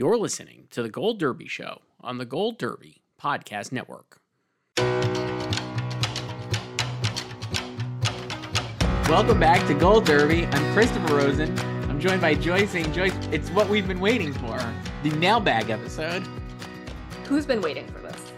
[0.00, 4.18] You're listening to the Gold Derby Show on the Gold Derby Podcast Network.
[9.10, 10.46] Welcome back to Gold Derby.
[10.46, 11.58] I'm Christopher Rosen.
[11.90, 12.90] I'm joined by Joyce St.
[12.94, 13.12] Joyce.
[13.30, 14.58] It's what we've been waiting for
[15.02, 16.26] the mailbag episode.
[17.26, 18.32] Who's been waiting for this?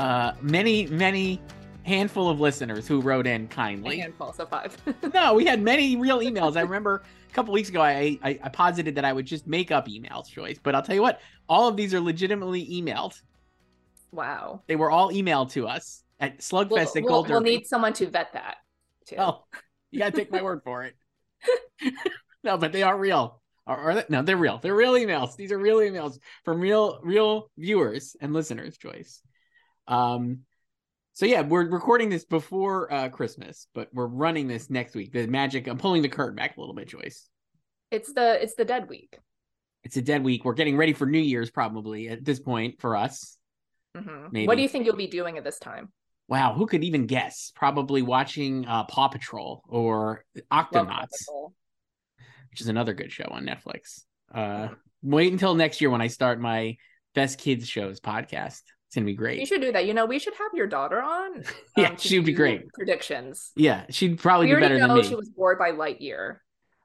[0.00, 1.40] Uh, many, many
[1.84, 3.76] handful of listeners who wrote in kindly.
[3.76, 3.98] A kindly.
[3.98, 4.76] handful, so five.
[5.14, 6.56] no, we had many real emails.
[6.56, 9.70] I remember a couple weeks ago, I, I I posited that I would just make
[9.70, 10.58] up emails, Joyce.
[10.62, 13.20] But I'll tell you what, all of these are legitimately emailed.
[14.12, 14.62] wow.
[14.66, 18.08] They were all emailed to us at Slugfest We'll, at we'll, we'll need someone to
[18.08, 18.56] vet that
[19.06, 19.16] too.
[19.18, 19.44] Oh,
[19.90, 20.94] you gotta take my word for it.
[22.44, 23.40] no, but they are real.
[23.66, 24.04] Are, are they?
[24.08, 24.58] No, they're real.
[24.58, 25.36] They're real emails.
[25.36, 28.76] These are real emails from real, real viewers and listeners.
[28.76, 29.20] Joyce.
[29.88, 30.40] Um.
[31.14, 35.12] So yeah, we're recording this before uh, Christmas, but we're running this next week.
[35.12, 35.68] The magic.
[35.68, 37.28] I'm pulling the curtain back a little bit, Joyce.
[37.92, 39.16] It's the it's the dead week.
[39.84, 40.44] It's a dead week.
[40.44, 43.38] We're getting ready for New Year's probably at this point for us.
[43.96, 44.32] Mhm.
[44.32, 44.46] Maybe.
[44.48, 45.92] What do you think you'll be doing at this time?
[46.26, 47.52] Wow, who could even guess?
[47.54, 51.10] Probably watching uh, Paw Patrol or Octonauts.
[51.26, 51.54] Patrol.
[52.50, 54.02] which is another good show on Netflix.
[54.32, 54.68] Uh,
[55.02, 56.76] wait until next year when I start my
[57.14, 58.62] best kids shows podcast.
[58.94, 59.40] It's gonna be great.
[59.40, 59.86] You should do that.
[59.86, 61.38] You know, we should have your daughter on.
[61.38, 61.42] um,
[61.76, 62.72] Yeah, she would be great.
[62.72, 63.50] Predictions.
[63.56, 65.02] Yeah, she'd probably We do already better than me.
[65.02, 66.36] she was bored by Lightyear.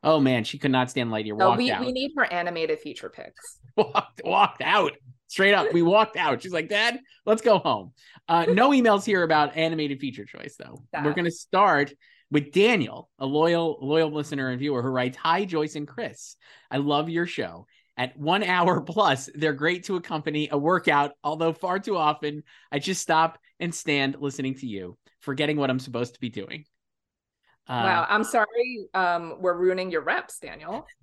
[0.01, 1.37] Oh man, she could not stand Lightyear.
[1.37, 1.81] So Walked we, out.
[1.81, 3.59] we need her animated feature picks.
[3.77, 4.93] walked walked out
[5.27, 5.71] straight up.
[5.71, 6.41] We walked out.
[6.41, 7.93] She's like, Dad, let's go home.
[8.27, 10.81] Uh, no emails here about animated feature choice though.
[11.03, 11.93] We're gonna start
[12.31, 16.37] with Daniel, a loyal loyal listener and viewer who writes, "Hi Joyce and Chris,
[16.71, 17.67] I love your show."
[17.99, 22.79] At one hour plus, they're great to accompany a workout, although far too often I
[22.79, 26.63] just stop and stand listening to you, forgetting what I'm supposed to be doing.
[27.67, 28.88] Uh, wow, I'm sorry.
[28.93, 30.88] Um, we're ruining your reps, Daniel.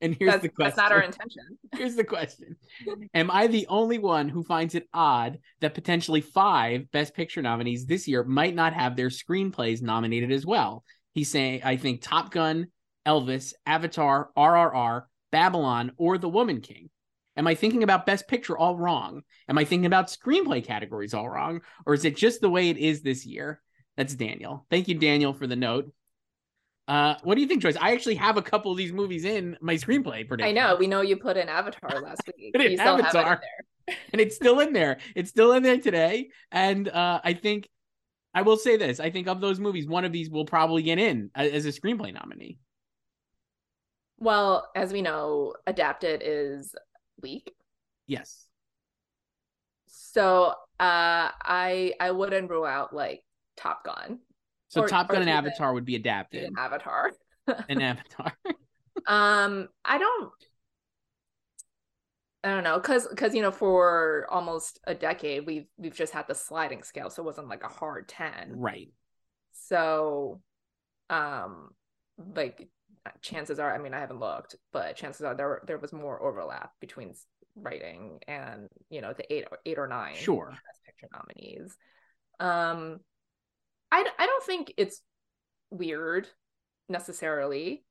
[0.00, 0.76] And here's That's, the question.
[0.76, 1.42] that's not our intention.
[1.76, 2.56] Here's the question
[3.14, 7.84] Am I the only one who finds it odd that potentially five Best Picture nominees
[7.84, 10.84] this year might not have their screenplays nominated as well?
[11.14, 12.68] He's saying, I think Top Gun,
[13.06, 16.90] Elvis, Avatar, RRR, Babylon, or The Woman King.
[17.36, 19.22] Am I thinking about Best Picture all wrong?
[19.48, 21.60] Am I thinking about screenplay categories all wrong?
[21.86, 23.62] Or is it just the way it is this year?
[23.96, 24.66] That's Daniel.
[24.70, 25.92] Thank you, Daniel, for the note.
[26.88, 27.76] Uh, what do you think, Joyce?
[27.80, 30.42] I actually have a couple of these movies in my screenplay pretty.
[30.44, 30.74] I know.
[30.76, 32.54] We know you put in Avatar last week.
[32.54, 33.40] Put in you still have it in Avatar.
[33.86, 33.96] there.
[34.12, 34.98] and it's still in there.
[35.14, 36.30] It's still in there today.
[36.50, 37.68] And uh, I think
[38.34, 40.98] I will say this: I think of those movies, one of these will probably get
[40.98, 42.58] in as a screenplay nominee.
[44.18, 46.74] Well, as we know, adapted is
[47.22, 47.52] weak.
[48.06, 48.46] Yes.
[49.86, 50.46] So
[50.80, 53.22] uh I I wouldn't rule out like
[53.56, 54.18] Top Gun.
[54.68, 56.42] So Or- Top or Gun and Avatar would be adapted.
[56.42, 57.12] even Avatar.
[57.68, 58.32] an Avatar.
[59.06, 60.32] Um I don't
[62.44, 66.26] I don't know cuz cuz you know for almost a decade we've we've just had
[66.26, 68.54] the sliding scale so it wasn't like a hard 10.
[68.56, 68.90] right.
[69.52, 70.40] So
[71.10, 71.70] um
[72.34, 72.68] like
[73.22, 76.72] chances are I mean I haven't looked but chances are there there was more overlap
[76.80, 77.14] between
[77.56, 80.50] writing and you know the 8 or 8 or 9 Sure.
[80.50, 81.76] best picture nominees.
[82.40, 83.00] Um
[83.90, 85.02] I I don't think it's
[85.70, 86.28] weird
[86.88, 87.84] necessarily.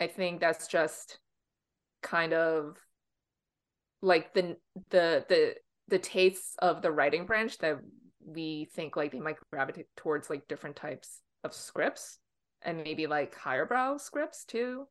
[0.00, 1.18] I think that's just
[2.02, 2.76] kind of
[4.00, 4.56] like the
[4.90, 5.54] the the
[5.88, 7.78] the tastes of the writing branch that
[8.24, 12.19] we think like they might gravitate towards like different types of scripts
[12.62, 14.86] and maybe like higher brow scripts too.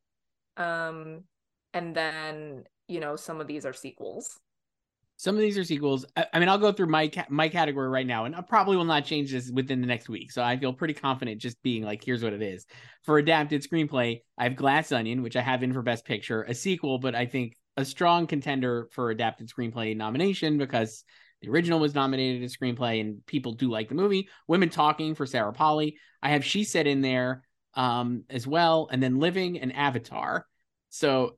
[0.57, 1.23] Um
[1.73, 4.39] and then, you know, some of these are sequels.
[5.17, 6.05] Some of these are sequels.
[6.15, 8.77] I, I mean, I'll go through my ca- my category right now, and I probably
[8.77, 10.31] will not change this within the next week.
[10.31, 12.65] So I feel pretty confident just being like, here's what it is.
[13.03, 16.53] For adapted screenplay, I have Glass Onion, which I have in for Best Picture, a
[16.53, 21.03] sequel, but I think a strong contender for adapted screenplay nomination because
[21.41, 24.29] the original was nominated as screenplay, and people do like the movie.
[24.47, 25.97] Women Talking for Sarah Polley.
[26.23, 27.43] I have She Said in there
[27.75, 30.45] um, as well, and then Living and Avatar.
[30.89, 31.37] So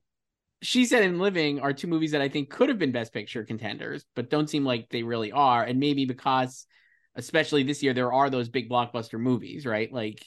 [0.61, 3.43] she Said and Living are two movies that I think could have been Best Picture
[3.43, 5.63] contenders, but don't seem like they really are.
[5.63, 6.65] And maybe because,
[7.15, 9.91] especially this year, there are those big blockbuster movies, right?
[9.91, 10.25] Like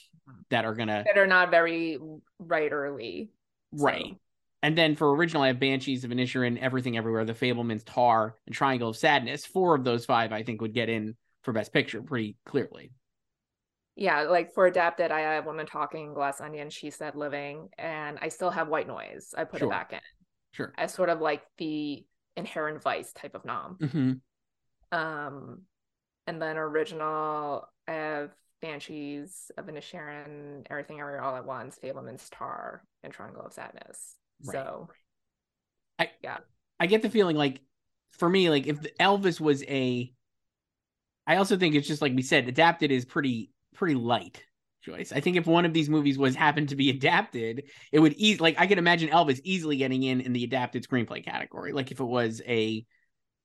[0.49, 1.97] that are gonna that are not very
[2.39, 3.31] right early,
[3.71, 4.05] right.
[4.09, 4.19] So.
[4.63, 8.55] And then for original, I have Banshees of Inisherin, Everything Everywhere, The Fabelmans, Tar, and
[8.55, 9.45] Triangle of Sadness.
[9.45, 12.91] Four of those five, I think, would get in for Best Picture pretty clearly.
[13.95, 18.27] Yeah, like for adapted, I have woman Talking, Glass Onion, She Said Living, and I
[18.27, 19.33] still have White Noise.
[19.37, 19.69] I put sure.
[19.69, 19.99] it back in.
[20.51, 20.73] Sure.
[20.77, 22.05] As sort of like the
[22.35, 23.77] inherent vice type of nom.
[23.81, 24.97] Mm-hmm.
[24.97, 25.61] Um,
[26.27, 28.31] and then original, I have
[28.61, 34.15] Banshees of Inisherin, Everything Everywhere All at Once, Fabelman's Tar, and Triangle of Sadness.
[34.45, 34.53] Right.
[34.53, 34.89] So,
[35.99, 36.37] I yeah,
[36.79, 37.61] I get the feeling like
[38.11, 40.11] for me, like if Elvis was a,
[41.27, 44.43] I also think it's just like we said, adapted is pretty pretty light
[44.81, 45.11] choice.
[45.11, 48.39] I think if one of these movies was happened to be adapted, it would ease
[48.39, 51.73] like I could imagine Elvis easily getting in in the adapted screenplay category.
[51.73, 52.85] Like if it was a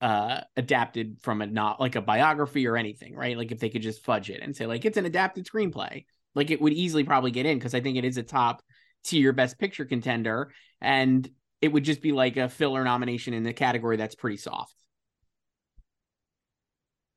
[0.01, 3.37] uh adapted from a not like a biography or anything, right?
[3.37, 6.05] Like if they could just fudge it and say like it's an adapted screenplay,
[6.35, 8.63] like it would easily probably get in because I think it is a top
[9.05, 11.29] tier best picture contender and
[11.61, 14.75] it would just be like a filler nomination in the category that's pretty soft.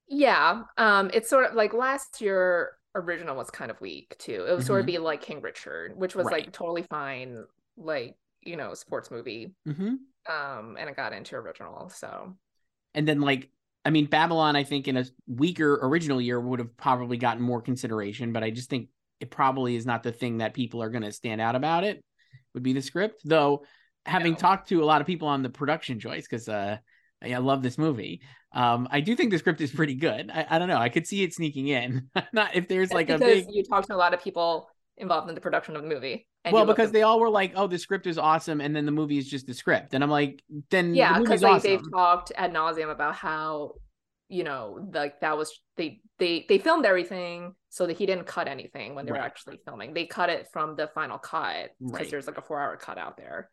[0.08, 4.32] Yeah, um it's sort of like last year original was kind of weak too.
[4.32, 4.62] It would mm-hmm.
[4.62, 4.96] sort of mm-hmm.
[4.96, 6.46] be like King Richard, which was right.
[6.46, 7.44] like totally fine,
[7.78, 9.54] like you know, sports movie.
[9.68, 9.96] Mm-hmm.
[10.32, 11.90] Um, and it got into original.
[11.90, 12.34] So,
[12.94, 13.50] and then like
[13.86, 17.62] I mean, Babylon, I think in a weaker original year would have probably gotten more
[17.62, 18.88] consideration, but I just think
[19.20, 21.84] it probably is not the thing that people are going to stand out about.
[21.84, 22.04] It
[22.54, 23.66] would be the script, though.
[24.06, 26.78] Having talked to a lot of people on the production choice, because uh,
[27.24, 28.22] I love this movie.
[28.54, 30.30] Um, I do think the script is pretty good.
[30.32, 30.78] I, I don't know.
[30.78, 32.10] I could see it sneaking in.
[32.34, 33.46] Not if there's like because a big.
[33.50, 36.28] You talked to a lot of people involved in the production of the movie.
[36.52, 39.18] well, because they all were like, "Oh, the script is awesome," and then the movie
[39.18, 41.72] is just the script, and I'm like, "Then yeah," because the like awesome.
[41.72, 43.74] they've talked ad nauseum about how
[44.30, 48.48] you know like that was they they they filmed everything so that he didn't cut
[48.48, 49.20] anything when they right.
[49.20, 49.94] were actually filming.
[49.94, 52.12] They cut it from the final cut because right.
[52.12, 53.50] there's like a four hour cut out there.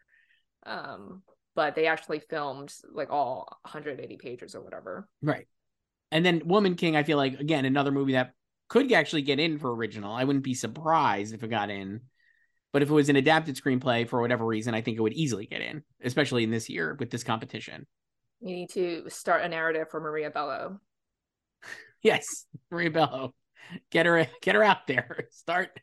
[0.67, 1.23] Um,
[1.61, 5.07] but they actually filmed like all 180 pages or whatever.
[5.21, 5.47] Right.
[6.11, 8.33] And then Woman King, I feel like again another movie that
[8.71, 10.11] could actually get in for original.
[10.11, 12.01] I wouldn't be surprised if it got in.
[12.73, 15.45] But if it was an adapted screenplay for whatever reason, I think it would easily
[15.45, 17.87] get in, especially in this year with this competition.
[18.41, 20.81] You need to start a narrative for Maria Bello.
[22.03, 23.35] yes, Maria Bello.
[23.91, 25.29] Get her get her out there.
[25.31, 25.79] Start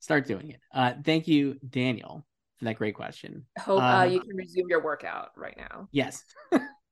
[0.00, 0.60] start doing it.
[0.74, 2.26] Uh thank you, Daniel
[2.58, 3.46] for that great question.
[3.58, 5.88] Hope uh, um, you can resume your workout right now.
[5.92, 6.24] Yes.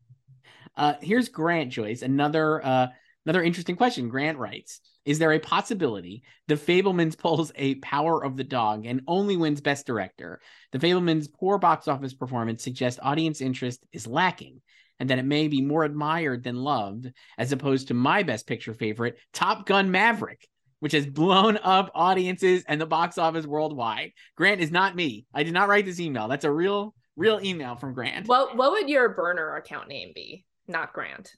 [0.76, 2.88] uh, here's Grant Joyce, another uh,
[3.24, 4.08] another interesting question.
[4.08, 9.02] Grant writes: Is there a possibility The Fabelmans pulls a Power of the Dog and
[9.06, 10.40] only wins Best Director?
[10.72, 14.62] The Fabelmans' poor box office performance suggests audience interest is lacking.
[14.98, 18.72] And that it may be more admired than loved, as opposed to my best picture
[18.72, 20.48] favorite, Top Gun Maverick,
[20.80, 24.12] which has blown up audiences and the box office worldwide.
[24.36, 25.26] Grant is not me.
[25.32, 26.28] I did not write this email.
[26.28, 28.26] That's a real, real email from Grant.
[28.28, 30.44] Well, what would your burner account name be?
[30.68, 31.32] Not Grant.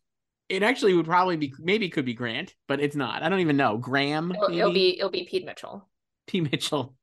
[0.49, 3.23] It actually would probably be maybe could be Grant, but it's not.
[3.23, 3.77] I don't even know.
[3.77, 4.33] Graham.
[4.33, 5.89] It'll, it'll be it'll be Pete Mitchell.
[6.27, 6.95] P Mitchell.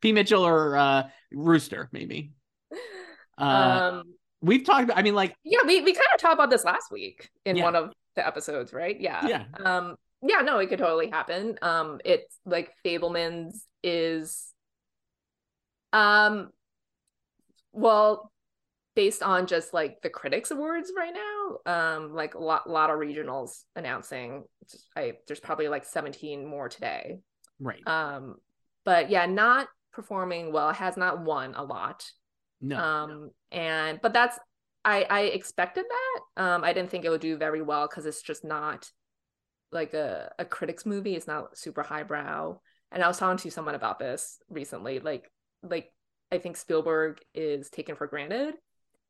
[0.00, 2.32] P Mitchell or uh Rooster, maybe.
[3.38, 6.50] Uh, um we've talked about I mean like Yeah, we, we kind of talked about
[6.50, 7.64] this last week in yeah.
[7.64, 9.00] one of the episodes, right?
[9.00, 9.26] Yeah.
[9.26, 9.44] Yeah.
[9.64, 11.58] Um yeah, no, it could totally happen.
[11.62, 14.52] Um, it's like Fabelman's is,
[15.92, 16.50] um,
[17.72, 18.30] well,
[18.94, 22.98] based on just like the critics awards right now, um, like a lot, lot of
[22.98, 24.44] regionals announcing.
[24.96, 27.18] I there's probably like 17 more today.
[27.58, 27.86] Right.
[27.86, 28.36] Um,
[28.84, 30.72] but yeah, not performing well.
[30.72, 32.04] Has not won a lot.
[32.60, 32.78] No.
[32.78, 34.38] Um, and but that's
[34.84, 36.42] I I expected that.
[36.42, 38.90] Um, I didn't think it would do very well because it's just not
[39.72, 42.58] like a, a critics movie it's not super highbrow.
[42.92, 45.30] And i was talking to someone about this recently like
[45.62, 45.92] like
[46.32, 48.54] i think spielberg is taken for granted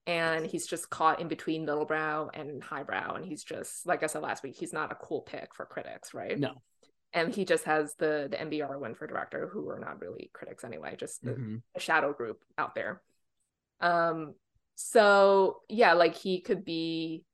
[0.06, 4.22] and he's just caught in between middlebrow and highbrow and he's just like i said
[4.22, 6.38] last week he's not a cool pick for critics right?
[6.38, 6.54] No.
[7.12, 10.62] And he just has the the NBR win for director who are not really critics
[10.62, 11.56] anyway just the, mm-hmm.
[11.74, 13.02] a shadow group out there.
[13.80, 14.34] Um
[14.76, 17.24] so yeah like he could be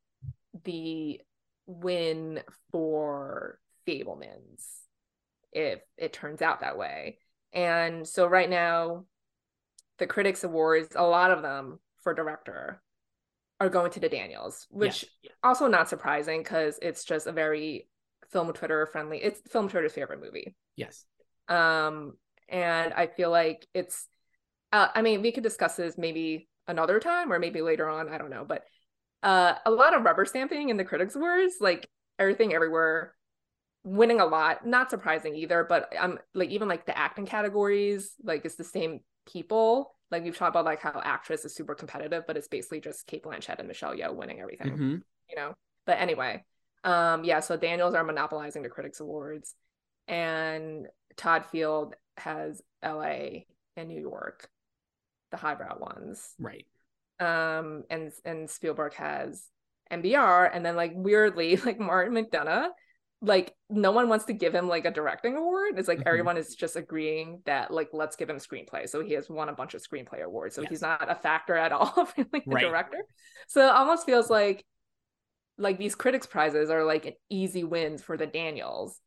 [0.65, 1.21] the
[1.67, 4.65] win for Fabelmans
[5.53, 7.19] if it turns out that way.
[7.53, 9.05] And so right now,
[9.99, 12.83] the Critics Awards, a lot of them for director
[13.61, 15.33] are going to the Daniels, which Yes.
[15.43, 17.89] also not surprising because it's just a very
[18.31, 19.23] film Twitter friendly.
[19.23, 20.55] It's film Twitter's favorite movie.
[20.77, 21.07] Yes.
[21.49, 22.19] Um,
[22.49, 24.07] and I feel like it's.
[24.73, 28.09] Uh, I mean, we could discuss this maybe another time or maybe later on.
[28.11, 28.65] I don't know, but
[29.23, 33.15] uh, a lot of rubber stamping in the Critics Awards, like everything, everywhere,
[33.85, 34.67] winning a lot.
[34.67, 39.01] Not surprising either, but I'm like even like the acting categories, like it's the same
[39.27, 39.93] people.
[40.11, 43.25] Like we've talked about like how actress is super competitive, but it's basically just Cate
[43.25, 45.03] Blanchett and Michelle Yeoh winning everything Mhm.
[45.29, 45.55] you know.
[45.85, 46.45] But anyway,
[46.85, 47.41] um, yeah.
[47.41, 49.55] So Daniels are monopolizing the Critics Awards,
[50.07, 53.47] and Todd Field has L.A.
[53.77, 54.49] and New York,
[55.31, 56.35] the highbrow ones.
[56.39, 56.67] Right.
[57.21, 59.49] Um, and and Spielberg has
[59.91, 62.69] NBR, and then like weirdly, like Martin McDonagh,
[63.23, 65.79] like no one wants to give him like a directing award.
[65.79, 66.07] It's like Mhm.
[66.07, 68.89] everyone is just agreeing that like let's give him screenplay.
[68.89, 70.55] So he has won a bunch of screenplay awards.
[70.55, 70.71] So Yes.
[70.71, 72.61] he's not a factor at all for like the Right.
[72.61, 72.99] director.
[73.49, 74.65] So it almost feels like
[75.59, 79.01] like these critics prizes are like an easy wins for the Daniels.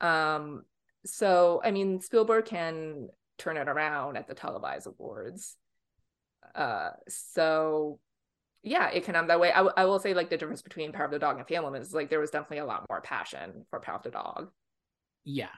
[0.00, 0.62] Um
[1.04, 5.56] so I mean Spielberg can turn it around at the televised awards.
[6.54, 7.98] Uh so
[8.62, 9.50] yeah, it can end that way.
[9.50, 11.74] I, w- I will say like the difference between Power of the Dog and Phantom
[11.74, 14.50] is like there was definitely a lot more passion for Power of the Dog.
[15.24, 15.48] Yeah.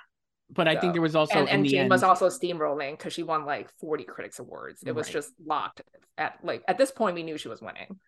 [0.51, 2.93] But I think there was also and in and the Jane end, was also steamrolling
[2.93, 4.83] because she won like 40 critics awards.
[4.85, 5.81] It was just locked
[6.19, 7.99] at like at this point we knew she was winning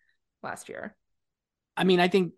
[0.43, 0.95] last year.
[1.75, 2.33] I mean, I think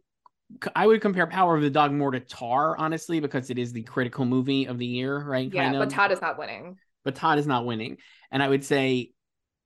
[0.75, 3.84] I would compare Power of the Dog more to Tar, honestly, because it is the
[3.84, 5.54] critical movie of the year, right?
[5.54, 5.89] Yeah, kind but.
[5.89, 6.77] Todd is not winning.
[7.04, 7.98] but Todd is not winning.
[8.32, 9.12] And I would say,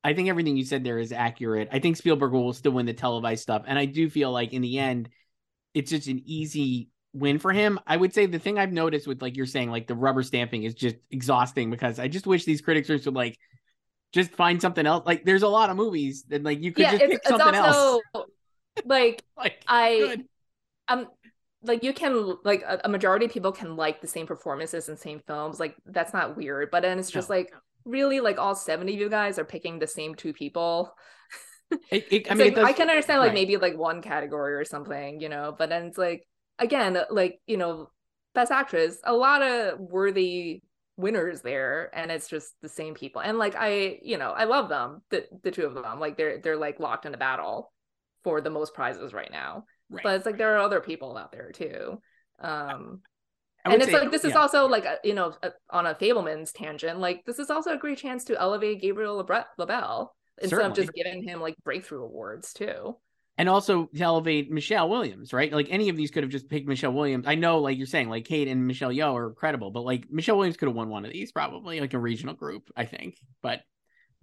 [0.03, 1.69] I think everything you said there is accurate.
[1.71, 3.63] I think Spielberg will still win the televised stuff.
[3.67, 5.09] And I do feel like in the end,
[5.73, 7.79] it's just an easy win for him.
[7.85, 10.63] I would say the thing I've noticed with like you're saying, like the rubber stamping
[10.63, 13.37] is just exhausting because I just wish these critics would like
[14.11, 15.05] just find something else.
[15.05, 17.29] Like there's a lot of movies that like you could yeah, just it's, pick it's
[17.29, 18.27] something also else.
[18.85, 20.25] like Like I good.
[20.87, 21.07] um
[21.63, 24.97] like you can like a, a majority of people can like the same performances and
[24.97, 25.59] same films.
[25.59, 26.71] Like that's not weird.
[26.71, 27.35] But then it's just No.
[27.35, 27.53] like
[27.85, 30.93] really like all 70 of you guys are picking the same two people.
[31.89, 33.33] It, it, I mean, like, does, I can understand like right.
[33.33, 36.27] maybe like one category or something, you know, but then it's like
[36.59, 37.89] again, like, you know,
[38.35, 40.63] best actress, a lot of worthy
[40.97, 43.21] winners there and it's just the same people.
[43.21, 45.99] And like I, you know, I love them, the the two of them.
[45.99, 47.71] Like they're they're like locked in a battle
[48.25, 49.63] for the most prizes right now.
[49.89, 50.39] Right, But it's like right.
[50.39, 52.01] there are other people out there too.
[52.41, 53.01] Um
[53.65, 54.39] and it's say- like this is yeah.
[54.39, 56.99] also like a, you know a, on a Fabelman's tangent.
[56.99, 59.17] Like this is also a great chance to elevate Gabriel
[59.57, 62.95] LaBelle instead of just giving him like breakthrough awards too.
[63.37, 65.51] and also to elevate Michelle Williams, right?
[65.51, 67.25] Like any of these could have just picked Michelle Williams.
[67.27, 70.37] I know, like you're saying, like Kate and Michelle Yeoh are credible, but like Michelle
[70.37, 73.17] Williams could have won one of these probably, like a regional group, I think.
[73.41, 73.61] But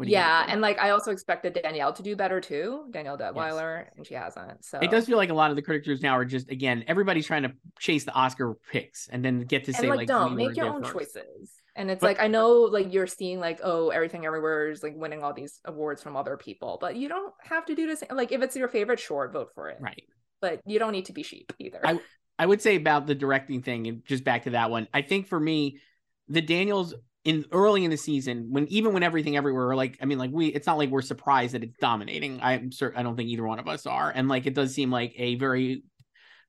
[0.07, 4.14] Yeah, and like I also expected Danielle to do better too, Danielle Deadwyler, and she
[4.14, 4.64] hasn't.
[4.64, 7.26] So it does feel like a lot of the critics now are just again everybody's
[7.26, 10.35] trying to chase the Oscar picks and then get to and say like, like, don't
[10.37, 10.93] we make your own first.
[10.93, 11.52] choices.
[11.75, 14.95] And it's But- like I know like you're seeing like oh everything everywhere is like
[14.97, 18.02] winning all these awards from other people, but you don't have to do this.
[18.11, 19.78] Like if it's your favorite short, vote for it.
[19.81, 20.05] Right.
[20.40, 21.81] But you don't need to be sheep either.
[21.85, 22.00] I-
[22.40, 24.87] I would say about the directing thing, and just back to that one.
[24.95, 25.81] I think for me,
[26.28, 26.95] the Daniels
[27.28, 30.47] in early in the season, when even when everything everywhere, like I mean, like we,
[30.47, 32.40] it's not like we're surprised that it's dominating.
[32.40, 34.90] I'm certain I don't think either one of us are, and like it does seem
[34.90, 35.82] like a very,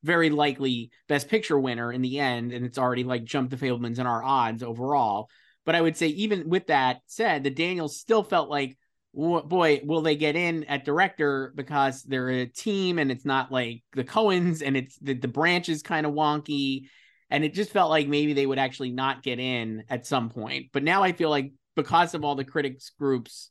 [0.04, 4.00] very likely Best Picture winner in the end, and it's already like jumped the Fabelmans
[4.00, 5.30] in our odds overall.
[5.66, 8.78] But I would say even with that said, the Daniels still felt like.
[9.12, 13.82] Boy, will they get in at director because they're a team and it's not like
[13.94, 16.84] the Coens and it's the, the branch is kind of wonky
[17.30, 20.68] and it just felt like maybe they would actually not get in at some point.
[20.74, 23.50] But now I feel like because of all the critics groups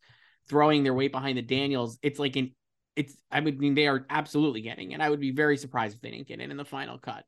[0.48, 2.54] throwing their weight behind the Daniels, it's like an
[2.96, 5.00] it's I would mean they are absolutely getting it.
[5.00, 7.24] I would be very surprised if they didn't get in in the final cut.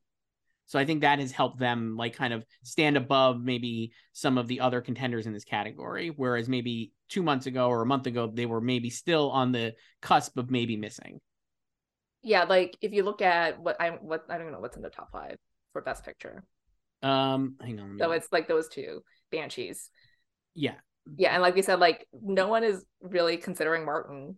[0.65, 4.47] So I think that has helped them like kind of stand above maybe some of
[4.47, 6.09] the other contenders in this category.
[6.15, 9.73] Whereas maybe two months ago or a month ago, they were maybe still on the
[10.01, 11.19] cusp of maybe missing.
[12.23, 14.89] yeah, like if you look at what I'm what I don't know what's in the
[14.89, 15.37] top five
[15.73, 16.43] for Best Picture.
[17.03, 17.97] Um, hang on.
[17.99, 19.01] So it's like those two
[19.31, 19.89] Banshees.
[20.53, 20.75] yeah,
[21.17, 24.35] Yeah, and like we said, like no one is really considering Martin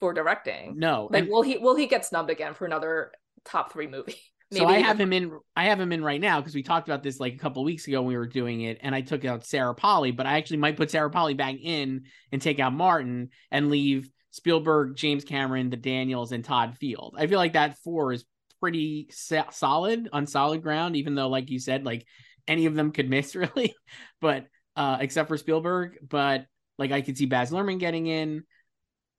[0.00, 0.78] for directing.
[0.78, 1.08] no.
[1.10, 3.12] Like, and- will he will he get snubbed again for another
[3.44, 4.16] top three movie?
[4.52, 5.38] so I even- have him in.
[5.54, 7.86] I have him in right now because we talked about this like a couple weeks
[7.86, 10.56] ago when we were doing it, and I took out Sarah Polley, but I actually
[10.58, 15.70] might put Sarah Polley back in and take out Martin and leave Spielberg, James Cameron,
[15.70, 17.14] the Daniels, and Todd Field.
[17.16, 18.24] I feel like that four is
[18.64, 22.06] pretty solid on solid ground, even though, like you said, like
[22.48, 23.74] any of them could miss really,
[24.22, 25.98] but uh, except for Spielberg.
[26.08, 26.46] But
[26.78, 28.44] like I could see Baz Luhrmann getting in,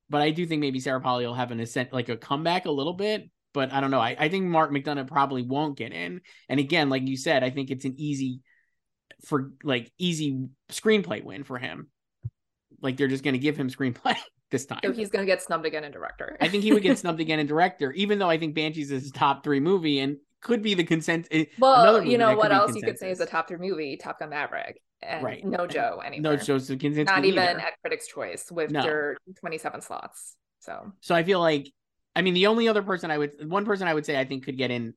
[0.10, 2.72] but I do think maybe Sarah Polley will have an ascent, like a comeback a
[2.72, 3.30] little bit.
[3.54, 4.00] But I don't know.
[4.00, 6.22] I, I think Mark McDonagh probably won't get in.
[6.50, 8.42] And again, like you said, I think it's an easy
[9.25, 11.92] for like easy screenplay win for him.
[12.82, 14.18] Like they're just going to give him screenplay
[14.52, 14.80] this time.
[14.84, 16.38] So he's going to get snubbed again in director.
[16.40, 19.04] I think he would get snubbed again in director, even though I think Banshees is
[19.04, 21.28] his top three movie and could be the consent.
[21.32, 24.20] eh, well, you know what else you could say is a top three movie, Top
[24.20, 25.44] Gun Maverick, and Right.
[25.44, 26.34] no Joe anymore.
[26.34, 27.60] No shows the Kosinski Not even either.
[27.60, 28.84] at Critics' Choice with No.
[28.84, 30.36] their 27 slots.
[30.60, 31.72] So So I feel like,
[32.16, 34.46] I mean, the only other person I would, one person I would say I think
[34.46, 34.94] could get in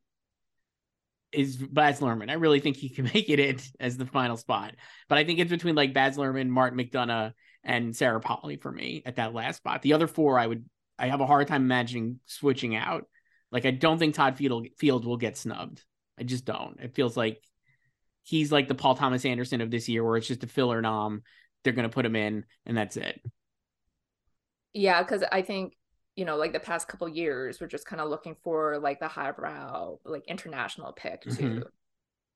[1.32, 2.30] is Baz Luhrmann.
[2.30, 4.74] I really think he can make it in as the final spot.
[5.08, 7.32] But I think it's between like Baz Luhrmann, Martin McDonagh,
[7.64, 9.82] and Sarah Polley for me at that last spot.
[9.82, 10.64] The other four, I would,
[10.98, 13.06] I have a hard time imagining switching out.
[13.50, 15.82] Like I don't think Todd Field will get snubbed.
[16.18, 16.78] I just don't.
[16.80, 17.42] It feels like
[18.22, 21.22] he's like the Paul Thomas Anderson of this year, where it's just a filler nom.
[21.64, 23.20] They're gonna put him in, and that's it.
[24.74, 25.74] yeah, because I think
[26.16, 29.06] you know, like the past couple years, we're just kind of looking for like the
[29.06, 31.30] highbrow, like international pick too.
[31.30, 31.64] Mhm.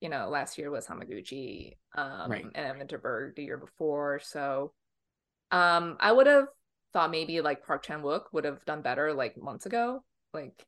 [0.00, 2.46] You know, last year was Hamaguchi, um, Right.
[2.54, 4.20] and Vinterberg the year before.
[4.20, 4.72] So,
[5.52, 6.46] um, I would have
[6.92, 10.02] thought maybe like Park Chan Wook would have done better like months ago.
[10.34, 10.64] Like,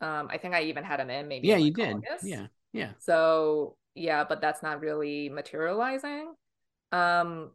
[0.00, 1.48] um, I think I even had him in maybe.
[1.48, 1.96] Yeah, in, you like, did.
[1.96, 2.24] August.
[2.24, 2.90] Yeah, yeah.
[2.98, 6.34] So yeah, but that's not really materializing.
[6.92, 7.50] Um,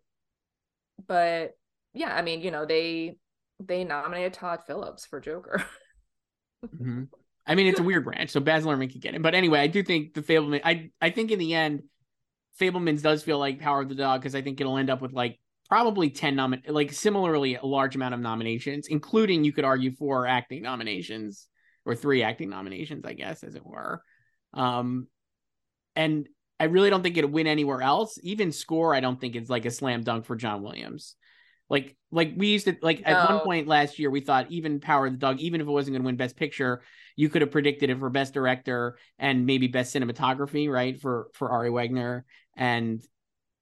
[1.07, 1.55] but
[1.93, 3.17] yeah, I mean, you know, they
[3.59, 5.63] they nominated Todd Phillips for Joker.
[6.63, 7.09] Mhm.
[7.45, 9.21] I mean, it's a weird branch, so Baz Luhrmann could get it.
[9.21, 10.61] But anyway, I do think the Fabelman.
[10.63, 11.83] I I think in the end,
[12.59, 15.11] Fabelman's does feel like Power of the Dog because I think it'll end up with
[15.11, 15.39] like
[15.73, 20.27] probably ten nomin, like similarly a large amount of nominations, including you could argue four
[20.27, 21.47] acting nominations
[21.83, 24.03] or three acting nominations, I guess, as it were.
[24.53, 25.07] Um,
[25.95, 28.19] and I really don't think it'd win anywhere else.
[28.21, 31.15] Even score, I don't think it's like a slam dunk for John Williams.
[31.71, 35.07] Like, like we used to like at one point last year, we thought even Power
[35.07, 36.83] of the Dog, even if it wasn't going to win Best Picture,
[37.15, 41.01] you could have predicted it for Best Director and maybe Best Cinematography, right?
[41.01, 43.01] For for Ari Wegner, and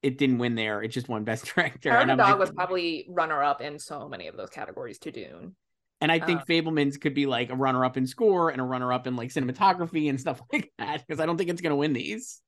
[0.03, 0.81] it didn't win there.
[0.81, 1.89] It just won Best Director.
[1.89, 4.99] Power and the Dog like- was probably runner up in so many of those categories
[4.99, 5.55] to Dune.
[5.99, 8.63] And I think Uh, Fabelman's could be like a runner up in score and a
[8.63, 11.69] runner up in like cinematography and stuff like that because I don't think it's going
[11.71, 12.41] to win these.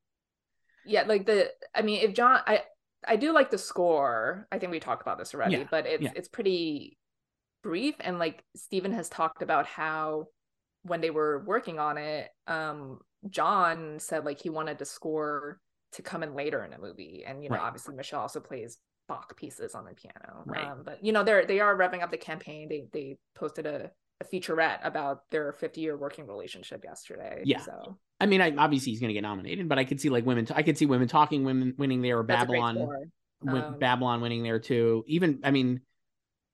[0.86, 2.64] Yeah, like the I mean, if John I
[3.08, 4.48] I do like the score.
[4.52, 6.12] I think we talked about this already, Yeah, but it's yeah.
[6.16, 6.98] it's pretty
[7.62, 10.26] brief and like Steven has talked about how
[10.82, 15.60] when they were working on it, um John said like he wanted to score
[15.94, 17.24] to come in later in a movie.
[17.26, 17.64] And you know, Right.
[17.64, 18.78] obviously Michelle also plays
[19.08, 20.44] Bach pieces on the piano.
[20.46, 20.66] Right.
[20.66, 22.70] Um, but you know, they're they are revving up the campaign.
[22.70, 27.42] They they posted a, a featurette about their 50 year working relationship yesterday.
[27.46, 27.60] Yeah.
[27.60, 30.26] So I mean, I, obviously he's going to get nominated, but I could see like
[30.26, 30.48] women.
[30.56, 32.98] I could see women talking, women winning there, or that's a great Babylon.
[33.46, 35.04] Um, Babylon winning there too.
[35.08, 35.82] Even I mean,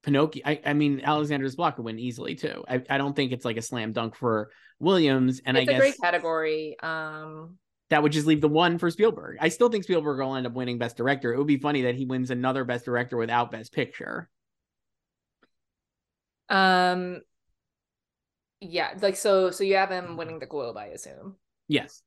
[0.01, 0.41] Pinocchio.
[0.43, 2.63] I, I mean, Alexandre Desplat could win easily too.
[2.67, 4.49] I, I don't think it's like a slam dunk for
[4.79, 6.79] Williams, and I it's I a guess great category.
[6.81, 7.57] Um,
[7.89, 9.37] that would just leave the one for Spielberg.
[9.39, 11.33] I still think Spielberg will end up winning Best Director.
[11.33, 14.29] It would be funny that he wins another Best Director without Best Picture.
[16.49, 17.21] um,
[18.61, 19.51] yeah, like so.
[19.51, 21.37] So you have him winning the Globe, I assume.
[21.69, 22.01] Yes.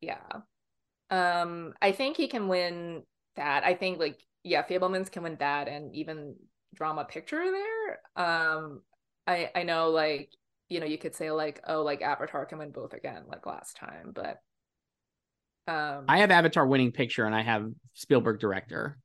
[0.00, 0.42] Yeah.
[1.10, 3.02] Um, I think he can win
[3.36, 3.64] that.
[3.64, 6.36] I think like yeah, Fabelmans can win that, and even
[6.74, 8.00] drama picture there.
[8.16, 8.82] Um,
[9.26, 10.30] I I know like
[10.72, 13.76] you know you could say like oh like Avatar can win both again like last
[13.76, 14.38] time, but
[15.68, 18.98] um, I have Avatar winning picture and I have Spielberg director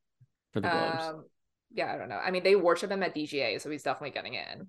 [0.53, 1.03] for the Globes.
[1.05, 1.25] um,
[1.71, 2.17] yeah, I don't know.
[2.17, 4.67] I mean, they worship him at DGA, so he's definitely getting in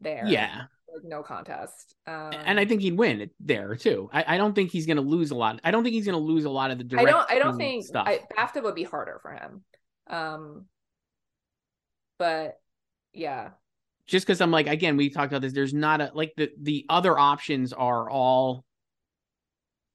[0.00, 0.24] there.
[0.26, 0.62] yeah.
[0.92, 1.94] like, no contest.
[2.06, 4.08] Um, and I think he'd win there too.
[4.12, 5.60] I, I don't think he's going to lose a lot.
[5.62, 7.30] I don't think he's going to lose a lot of the I don't.
[7.30, 8.06] I don't think stuff.
[8.06, 9.62] I, BAFTA would be harder for him.
[10.08, 10.66] Um,
[12.18, 12.58] but
[13.12, 13.50] yeah,
[14.06, 15.52] Just because I'm like again, we talked about this.
[15.52, 18.64] There's not a like the the other options are all.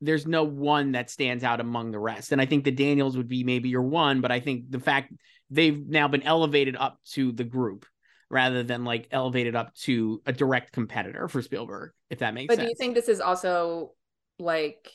[0.04, 3.28] There's no one that stands out among the rest, and I think the Daniels would
[3.28, 5.14] be maybe your one, but I think the fact
[5.52, 7.86] they've now been elevated up to the group
[8.32, 12.56] rather than like elevated up to a direct competitor for Spielberg, if that makes but
[12.56, 12.60] sense.
[12.60, 13.92] But do you think this is also
[14.40, 14.90] like,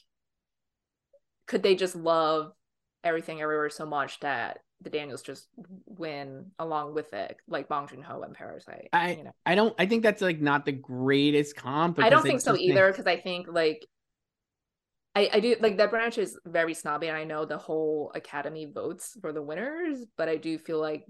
[1.46, 2.52] could they just love
[3.04, 5.48] everything everywhere so much that the Daniels just
[5.86, 8.88] win along with it, like Bong Joon Ho and Parasite?
[8.92, 9.32] I- you know?
[9.44, 9.74] I don't.
[9.78, 11.98] I think that's like not the greatest comp.
[11.98, 13.84] I don't think so either because I think like
[15.16, 18.66] I, I do like that branch is very snobby and I know the whole academy
[18.66, 21.04] votes for the winners, but I do feel like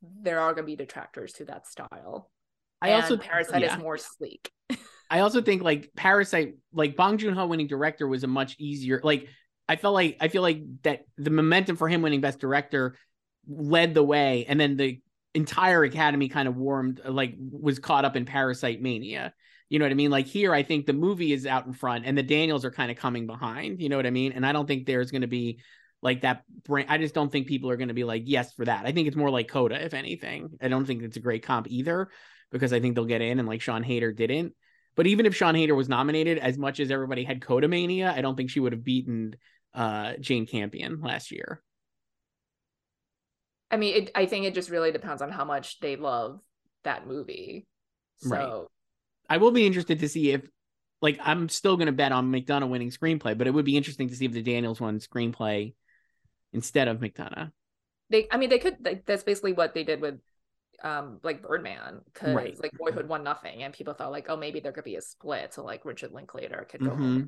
[0.00, 2.30] there are gonna be detractors to that style.
[2.80, 3.76] I also Parasite yeah.
[3.76, 4.50] is more sleek.
[5.10, 9.00] I also think like Parasite, like Bong Joon Ho winning director was a much easier.
[9.04, 9.28] Like
[9.68, 12.96] I felt like I feel like that the momentum for him winning best director
[13.48, 15.00] led the way, and then the
[15.34, 19.34] entire Academy kind of warmed, like was caught up in Parasite mania.
[19.68, 20.10] You know what I mean?
[20.10, 22.90] Like here, I think the movie is out in front, and the Daniels are kind
[22.90, 23.80] of coming behind.
[23.80, 24.32] You know what I mean?
[24.32, 25.60] And I don't think there's going to be
[26.02, 26.86] like that brain.
[26.88, 28.86] I just don't think people are going to be like yes for that.
[28.86, 30.50] I think it's more like Coda, if anything.
[30.60, 32.08] I don't think it's a great comp either
[32.50, 34.54] because I think they'll get in, and like Sian Heder didn't.
[34.96, 38.20] But even if Sian Heder was nominated, as much as everybody had Coda Mania, I
[38.20, 39.36] don't think she would have beaten
[39.74, 41.62] uh, Jane Campion last year.
[43.70, 46.40] I mean, it, I think it just really depends on how much they love
[46.84, 47.66] that movie.
[48.18, 48.66] So right.
[49.28, 50.48] I will be interested to see if,
[51.00, 54.08] like, I'm still going to bet on McDonagh winning screenplay, but it would be interesting
[54.08, 55.74] to see if the Daniels won screenplay
[56.52, 57.52] instead of McDonagh.
[58.10, 58.78] They, I mean, they could.
[58.84, 60.18] Like, that's basically what they did with,
[60.82, 62.62] um, like Birdman, because right.
[62.62, 65.52] like Boyhood won nothing, and people thought like, oh, maybe there could be a split,
[65.52, 67.22] so like Richard Linklater could go mm-hmm.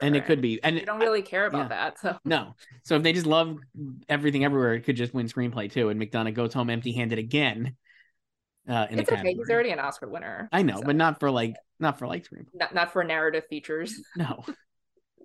[0.00, 0.08] Home.
[0.08, 1.68] And it could be, and you don't really care about yeah.
[1.68, 1.98] that.
[1.98, 3.58] So no, so if they just love
[4.08, 7.76] everything everywhere, it could just win screenplay too, and McDonagh goes home empty-handed again.
[8.68, 9.34] Uh, in it's okay.
[9.34, 10.48] He's already an Oscar winner.
[10.52, 10.82] I know, so.
[10.82, 12.54] but not for like not for like screenplay.
[12.54, 14.00] Not not for narrative features.
[14.16, 14.44] No.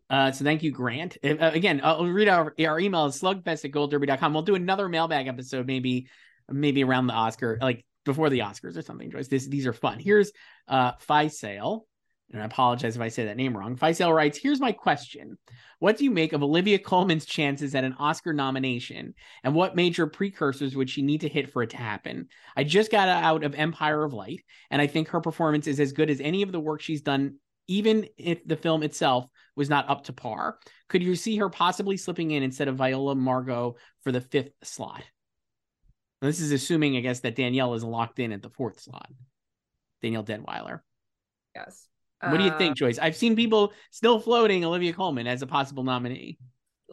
[0.09, 1.17] Uh, so thank you, Grant.
[1.23, 4.33] Uh, again, I'll read our our email is slugfest at goldderby.com.
[4.33, 6.07] We'll do another mailbag episode, maybe
[6.49, 9.27] maybe around the Oscar, like before the Oscars or something, Joyce.
[9.27, 9.99] This these are fun.
[9.99, 10.31] Here's
[10.67, 11.87] uh Phi Sale
[12.31, 13.75] and I apologize if I say that name wrong.
[13.75, 15.37] Faisal writes, Here's my question.
[15.79, 19.13] What do you make of Olivia Colman's chances at an Oscar nomination?
[19.43, 22.29] And what major precursors would she need to hit for it to happen?
[22.55, 25.91] I just got out of Empire of Light, and I think her performance is as
[25.91, 27.35] good as any of the work she's done,
[27.67, 30.57] even if the film itself was not up to par.
[30.89, 35.03] Could you see her possibly slipping in instead of Viola Margot for the fifth slot?
[36.21, 39.09] Now, this is assuming, I guess, that Danielle is locked in at the fourth slot.
[40.01, 40.79] Danielle Deadwyler.
[41.53, 41.87] Yes.
[42.31, 42.99] What do you think, uh, Joyce?
[42.99, 46.37] I've seen people still floating Olivia Colman as a possible nominee.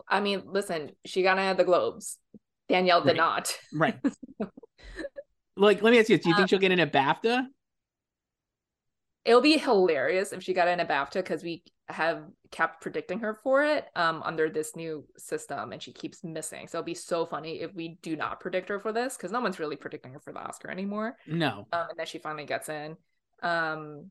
[0.08, 2.18] I mean, listen, she got of the Globes.
[2.68, 3.16] Danielle did right.
[3.16, 3.58] not.
[3.74, 3.96] right.
[5.56, 7.46] like, let me ask you: Do you think um, she'll get in a BAFTA?
[9.24, 13.38] It'll be hilarious if she got in a BAFTA because we have kept predicting her
[13.42, 16.66] for it um under this new system and she keeps missing.
[16.68, 19.40] So it'll be so funny if we do not predict her for this because no
[19.40, 21.16] one's really predicting her for the Oscar anymore.
[21.26, 21.66] No.
[21.72, 22.96] Um, and then she finally gets in.
[23.42, 24.10] Um,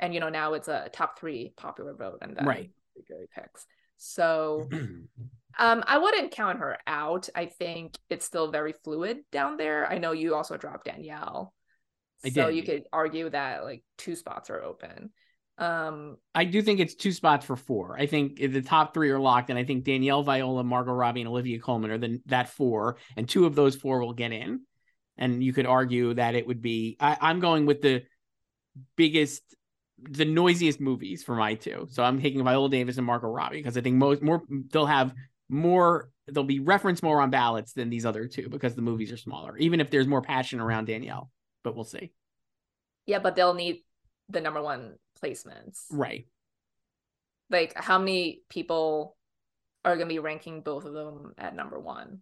[0.00, 2.70] and you know now it's a top three popular vote and then right.
[3.08, 3.66] Gary picks.
[3.96, 4.68] So
[5.58, 7.28] um i wouldn't count her out.
[7.34, 9.90] I think it's still very fluid down there.
[9.90, 11.54] I know you also dropped danielle.
[12.24, 12.56] I so did.
[12.56, 15.10] you could argue that like two spots are open.
[15.58, 17.96] Um i do think it's two spots for four.
[17.98, 21.28] I think the top three are locked and i think danielle viola margot robbie and
[21.28, 24.62] olivia colman are the, that four and two of those four will get in.
[25.16, 28.04] And you could argue that it would be I, i'm going with the
[28.96, 29.42] biggest
[30.08, 31.86] the noisiest movies for my two.
[31.90, 35.14] So I'm taking Viola Davis and Margot Robbie because I think most more they'll have
[35.48, 39.16] more they'll be referenced more on ballots than these other two because the movies are
[39.16, 41.30] smaller, even if there's more passion around Danielle.
[41.62, 42.12] But we'll see.
[43.06, 43.82] Yeah, but they'll need
[44.28, 45.84] the number one placements.
[45.90, 46.26] Right.
[47.50, 49.16] Like how many people
[49.84, 52.20] are gonna be ranking both of them at number one?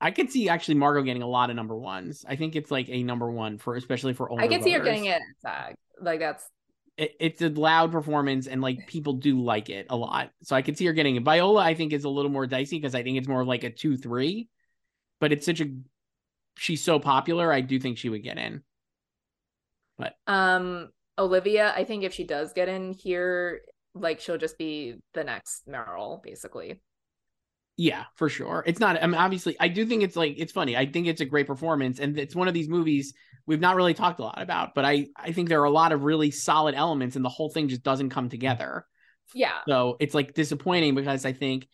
[0.00, 2.24] I could see actually Margot getting a lot of number ones.
[2.28, 4.42] I think it's like a number one for especially for older.
[4.42, 5.76] I can see her getting it SAG.
[6.00, 6.48] Like that's
[6.96, 10.30] it, it's a loud performance and like people do like it a lot.
[10.42, 11.22] So I could see her getting it.
[11.22, 13.70] Viola, I think, is a little more dicey because I think it's more like a
[13.70, 14.48] two three,
[15.20, 15.66] but it's such a
[16.56, 17.52] she's so popular.
[17.52, 18.62] I do think she would get in.
[19.98, 23.62] But um, Olivia, I think if she does get in here,
[23.94, 26.80] like she'll just be the next Meryl, basically.
[27.78, 28.64] Yeah, for sure.
[28.66, 29.02] It's not.
[29.02, 30.76] I mean, obviously, I do think it's like it's funny.
[30.76, 33.12] I think it's a great performance, and it's one of these movies
[33.46, 34.74] we've not really talked a lot about.
[34.74, 37.50] But I I think there are a lot of really solid elements, and the whole
[37.50, 38.86] thing just doesn't come together.
[39.34, 39.58] Yeah.
[39.68, 41.68] So it's like disappointing because I think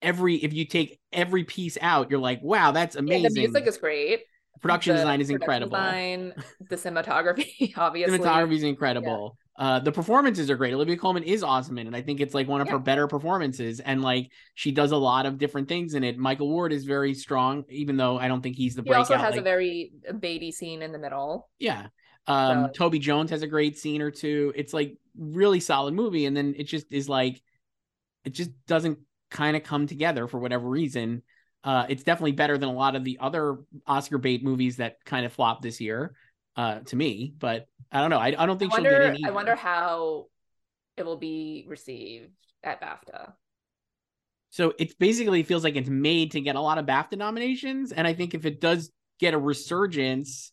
[0.00, 3.22] every if you take every piece out, you're like, wow, that's amazing.
[3.22, 4.20] Yeah, the music is great.
[4.60, 5.76] Production the design is incredible.
[5.76, 6.32] Design,
[6.70, 8.18] the cinematography, obviously.
[8.18, 9.36] Cinematography is incredible.
[9.56, 10.74] Uh, the performances are great.
[10.74, 11.94] Olivia Colman is awesome in it.
[11.94, 12.72] I think it's like one of yeah.
[12.72, 16.18] her better performances, and like she does a lot of different things in it.
[16.18, 19.06] Michael Ward is very strong, even though I don't think he's the he breakout.
[19.06, 21.48] He also has like, a very Beatty scene in the middle.
[21.60, 21.86] Yeah.
[22.26, 22.70] Um, so.
[22.72, 24.52] Toby Jones has a great scene or two.
[24.56, 27.40] It's like really solid movie, and then it just is like
[28.24, 28.98] it just doesn't
[29.30, 31.22] kind of come together for whatever reason.
[31.62, 35.24] Uh, it's definitely better than a lot of the other Oscar bait movies that kind
[35.24, 36.14] of flopped this year
[36.56, 37.34] uh, to me.
[37.38, 38.18] But I don't know.
[38.18, 39.24] I, I don't think I wonder, she'll get any.
[39.24, 40.26] I wonder how
[40.96, 43.32] it will be received at BAFTA.
[44.50, 48.06] So it basically feels like it's made to get a lot of BAFTA nominations, and
[48.06, 50.52] I think if it does get a resurgence,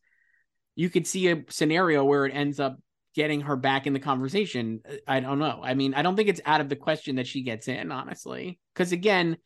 [0.76, 2.80] you could see a scenario where it ends up
[3.14, 4.82] getting her back in the conversation.
[5.08, 5.62] I don't know.
[5.64, 8.60] I mean, I don't think it's out of the question that she gets in, honestly.
[8.74, 9.38] Because again,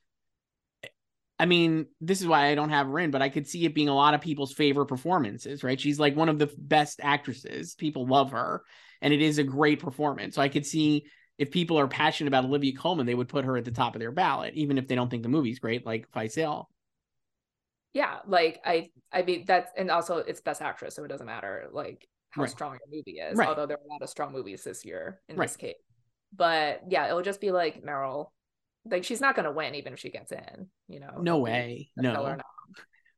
[1.38, 3.76] I mean, this is why I don't have her in, but I could see it
[3.76, 5.80] being a lot of people's favorite performances, right?
[5.80, 7.76] She's like one of the best actresses.
[7.76, 8.64] People love her,
[9.02, 10.36] and it is a great performance.
[10.36, 13.58] So I could see if people are passionate about Olivia Colman, they would put her
[13.58, 16.10] at the top of their ballot, even if they don't think the movie's great, like
[16.12, 16.68] Faisal.
[17.94, 21.68] Yeah, like I, I mean that's, and also it's best actress, so it doesn't matter
[21.72, 22.52] like how Right.
[22.52, 23.38] strong your movie is.
[23.38, 23.48] Right.
[23.48, 25.48] Although there are a lot of strong movies this year in Right.
[25.48, 25.76] this case,
[26.34, 28.32] but yeah, it'll just be like Meryl.
[28.90, 30.68] Like she's not gonna win even if she gets in.
[30.88, 31.90] You know, No way.
[31.96, 32.38] No.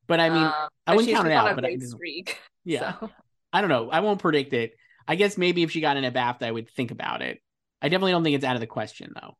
[0.08, 2.40] But I mean, Um, I wouldn't count it out, but I streak.
[2.64, 2.98] yeah.
[3.00, 3.10] so.
[3.52, 3.90] I don't know.
[3.90, 4.74] I won't predict it.
[5.08, 7.40] I guess maybe if she got in a BAFTA, I would think about it.
[7.82, 9.38] I definitely don't think it's out of the question, though.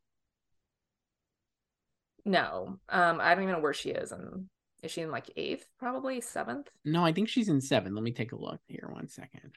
[2.24, 4.48] No, um, I don't even know where she is, and
[4.82, 6.68] is she in like eighth, probably seventh?
[6.84, 7.94] No, I think she's in seven.
[7.94, 8.88] Let me take a look here.
[8.90, 9.52] One second.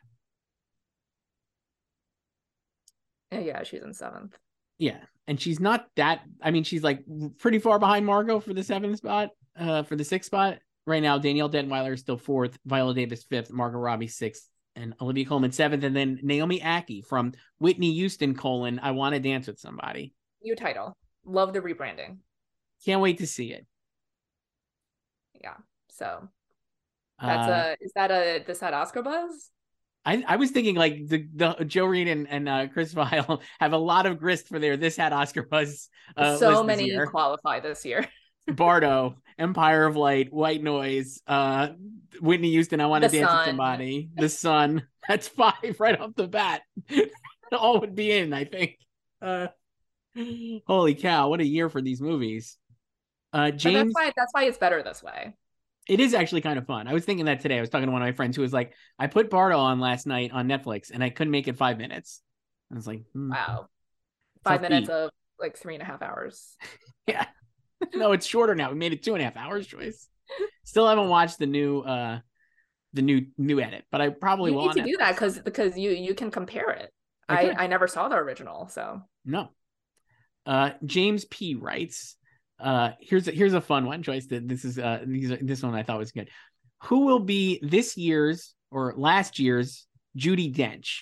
[3.32, 4.38] Yeah, she's in seventh.
[4.82, 6.22] Yeah, and she's not that.
[6.42, 7.04] I mean, she's like
[7.38, 9.30] pretty far behind Margot for the seventh spot.
[9.56, 13.52] Uh, for the sixth spot right now, Danielle Deadwyler is still fourth, Viola Davis fifth,
[13.52, 18.80] Margot Robbie sixth, and Olivia Colman seventh, and then Naomi Ackie from Whitney Houston colon
[18.82, 20.16] I Want to Dance with Somebody.
[20.42, 20.98] New title.
[21.26, 22.18] Love the rebranding.
[22.84, 23.68] Can't wait to see it.
[25.40, 25.58] Yeah.
[25.92, 26.28] So
[27.22, 29.52] that's Uh, a is that a this had Oscar buzz?
[30.06, 33.74] I, I was thinking like the, the Joe Reid and, and uh, Chris Feil have
[33.74, 35.90] a lot of grist for their this had Oscar buzz.
[36.18, 37.08] Uh, so this many year.
[37.08, 38.08] qualify this year.
[38.48, 41.70] Bardo, Empire of Light, White Noise, uh,
[42.20, 42.82] Whitney Houston.
[42.82, 44.10] I want to dance with somebody.
[44.16, 44.88] The Son.
[45.08, 46.62] That's five right off the bat.
[47.52, 48.78] All would be in, I think.
[49.22, 49.48] Uh,
[50.68, 51.30] holy cow!
[51.30, 52.58] What a year for these movies.
[53.34, 55.36] Uh, But that's James, why that's why it's better this way.
[55.88, 56.88] It is actually kind of fun.
[56.88, 57.58] I was thinking that today.
[57.58, 59.80] I was talking to one of my friends who was like, "I put Bardo on
[59.80, 62.22] last night on Netflix, and I couldn't make it five minutes."
[62.72, 63.32] I was like, hmm.
[63.32, 63.68] Wow.
[64.44, 66.58] Five minutes of like three and a half hours.
[67.08, 67.26] Yeah.
[67.96, 68.70] no, it's shorter now.
[68.70, 70.08] We made it two and a half hours, Joyce.
[70.64, 72.20] Still haven't watched the new uh
[72.94, 74.68] the new new edit, but I probably you will.
[74.68, 76.94] need to on do that because because you you can compare it.
[77.28, 77.64] I I.
[77.64, 79.50] I never saw the original, so No.
[80.46, 82.18] Uh James P writes,
[82.62, 84.28] uh here's a, here's a fun one, Joyce.
[84.28, 86.30] That this is uh these are, this one I thought was good.
[86.84, 89.86] Who will be this year's or last year's
[90.18, 91.02] Judi Dench?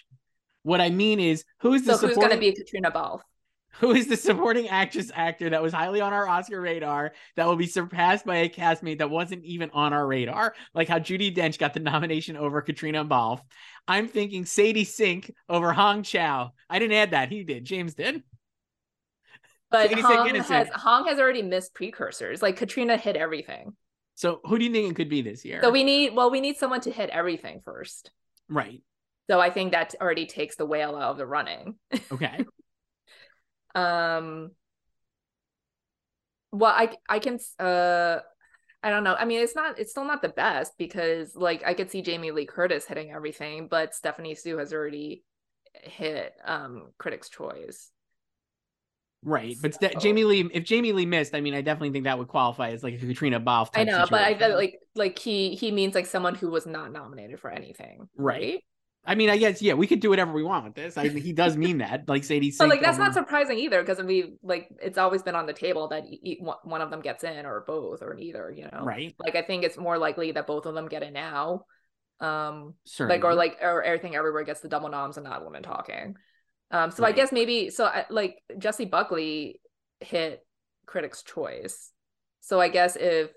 [0.63, 3.21] What I mean is, who is the so who's gonna be Caitriona Balfe?
[3.79, 7.55] who is the supporting actress actor that was highly on our Oscar radar that will
[7.55, 11.57] be surpassed by a castmate that wasn't even on our radar, like how Judi Dench
[11.57, 13.41] got the nomination over Caitriona Balfe.
[13.87, 16.51] I'm thinking Sadie Sink over Hong Chau.
[16.69, 17.63] I didn't add that; he did.
[17.63, 18.23] James did.
[19.71, 22.41] But Sink Hong has Hong has already missed precursors.
[22.41, 23.75] Like Katrina hit everything.
[24.15, 25.61] So, who do you think it could be this year?
[25.61, 28.11] So we need well, we need someone to hit everything first.
[28.49, 28.81] right.
[29.29, 31.75] So I think that already takes the whale out of the running.
[32.11, 32.45] Okay.
[33.75, 34.49] Um
[36.51, 38.17] well I I can uh
[38.81, 39.13] I don't know.
[39.13, 42.31] I mean it's not it's still not the best because like I could see Jamie
[42.31, 45.23] Lee Curtis hitting everything, but Stephanie Hsu has already
[45.75, 47.91] hit um Critics' Choice.
[49.23, 52.17] Right, but So- Jamie Lee, if Jamie Lee missed, I mean, I definitely think that
[52.17, 53.71] would qualify as like a Caitriona Balfe.
[53.75, 54.39] I know, but I situation.
[54.39, 58.41] feel like like he he means like someone who was not nominated for anything, Right.
[58.41, 58.63] right?
[59.05, 60.97] I mean, I guess yeah, we could do whatever we want with this.
[60.97, 62.49] I he does mean that, like Sadie.
[62.51, 65.45] But Sink like that's over- not surprising either because we like it's always been on
[65.47, 68.63] the table that e- one one of them gets in or both or neither, you
[68.71, 68.83] know.
[68.83, 69.15] right.
[69.19, 71.65] Like I think it's more likely that both of them get in now.
[72.21, 73.17] Um Certainly.
[73.17, 76.15] like or like or everything everywhere gets the double noms and not women talking.
[76.71, 79.61] Um so I guess maybe so I, like Jessie Buckley
[79.99, 80.45] hit
[80.85, 81.91] Critics' Choice.
[82.41, 83.31] So I guess if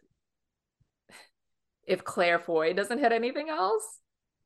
[1.87, 3.99] if Claire Foy doesn't hit anything else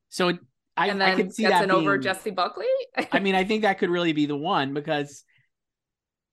[0.08, 0.40] So it-
[0.78, 2.66] I, and I then could see gets that in over Jessie Buckley.
[3.10, 5.24] I mean, I think that could really be the one because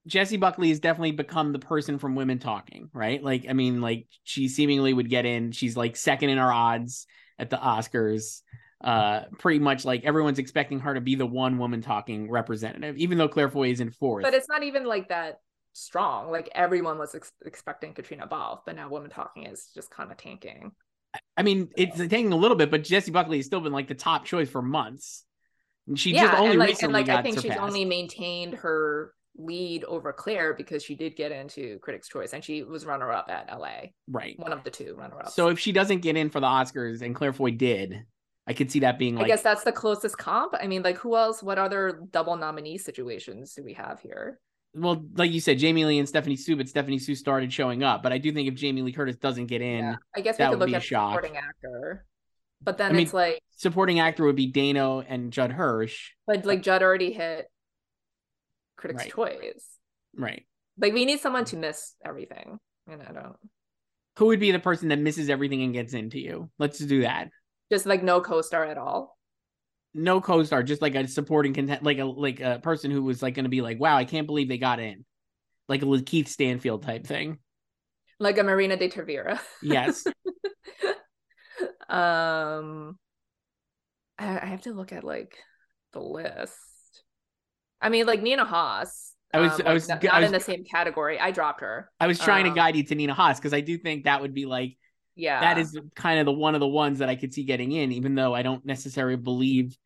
[0.06, 3.22] Jessie Buckley has definitely become the person from Women Talking, right?
[3.24, 5.52] Like, I mean, like she seemingly would get in.
[5.52, 7.06] She's like second in our odds
[7.38, 8.42] at the Oscars.
[8.84, 13.16] Uh, pretty much like everyone's expecting her to be the one woman talking representative, even
[13.16, 14.22] though Claire Foy is in fourth.
[14.22, 15.38] but it's not even like that
[15.72, 16.30] strong.
[16.30, 20.18] Like everyone was ex- expecting Caitriona Balfe, but now Women Talking is just kind of
[20.18, 20.72] tanking.
[21.36, 23.94] I mean, it's taking a little bit, but Jessie Buckley has still been like the
[23.94, 25.24] top choice for months.
[25.86, 27.54] And she just only and like, recently and like I think surpassed.
[27.54, 32.42] she's only maintained her lead over Claire because she did get into Critics' Choice and
[32.42, 33.88] she was runner up at LA.
[34.08, 34.38] right.
[34.38, 35.34] One of the two runner ups.
[35.34, 38.04] So if she doesn't get in for the Oscars and Claire Foy did,
[38.46, 40.54] I could see that being I guess that's the closest comp.
[40.60, 41.42] I mean, like who else?
[41.42, 44.38] What other double nominee situations do we have here?
[44.76, 48.02] well, like you said, Jamie Lee and Stephanie Hsu, but Stephanie Hsu started showing up.
[48.02, 49.96] But I do think if Jamie Lee Curtis doesn't get in, Yeah.
[50.16, 51.10] I guess we that could would look be a at shock.
[51.12, 52.04] supporting actor.
[52.60, 56.10] But then I mean- it's like, Supporting actor would be Dano and Judd Hirsch.
[56.26, 57.46] but like Judd already hit
[58.76, 59.12] Critics' Right.
[59.12, 59.78] Choice.
[60.16, 60.44] Right.
[60.76, 63.36] Like we need someone to miss everything, and I don't
[64.18, 66.50] Who would be the person that misses everything and gets into you?
[66.58, 67.28] Let's do that.
[67.72, 69.16] Just like no co-star at all.
[69.94, 73.34] No co-star, just like a supporting content, like a like a person who was like
[73.34, 75.04] going to be like, "Wow, I can't believe they got in,"
[75.68, 77.38] like a Keith Stanfield type thing.
[78.18, 79.38] Like a Marina de Tavira.
[79.62, 80.04] Yes,
[81.88, 82.98] um
[84.18, 85.36] I, I have to look at like
[85.92, 86.54] the list.
[87.80, 89.12] I mean, like Nina Hoss.
[89.32, 91.18] I was- um, I was- not, I was- in the same category.
[91.20, 91.90] I dropped her.
[92.00, 94.20] I was trying Um, to guide you to Nina Hoss because I do think that
[94.22, 94.76] would be like
[95.16, 97.72] Yeah, that is kind of the one of the ones that I could see getting
[97.72, 99.76] in, even though I don't necessarily believe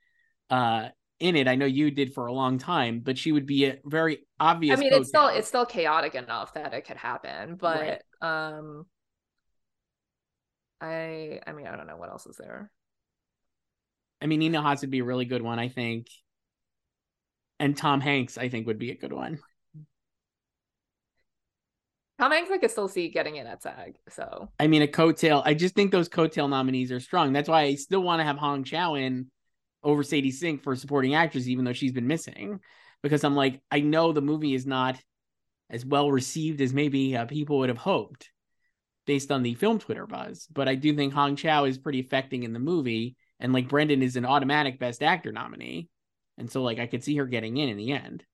[0.50, 0.88] uh
[1.20, 1.48] in it.
[1.48, 4.78] I know you did for a long time, but she would be a very obvious
[4.78, 8.02] I mean, it's still it's still chaotic enough that it could happen, but Right.
[8.20, 8.86] um,
[10.80, 12.70] I I mean, I don't know what else is there.
[14.20, 16.08] I mean, Nina Hoss would be a really good one, I think.
[17.60, 19.38] And Tom Hanks, I think, would be a good one.
[22.18, 23.96] Tom Hanks, I could still see getting in at SAG.
[24.10, 25.42] So I mean, a coattail.
[25.44, 27.32] I just think those coattail nominees are strong.
[27.32, 29.30] That's why I still want to have Hong Chau in
[29.84, 32.58] over Sadie Sink for supporting actress, even though she's been missing.
[33.02, 35.00] Because I'm like, I know the movie is not
[35.70, 38.30] as well received as maybe uh, people would have hoped
[39.06, 40.48] based on the film Twitter buzz.
[40.52, 43.16] But I do think Hong Chau is pretty affecting in the movie.
[43.38, 45.88] And like Brendan is an automatic best actor nominee.
[46.36, 48.24] And so, like, I could see her getting in in the end.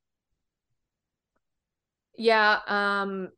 [2.16, 3.31] yeah, um,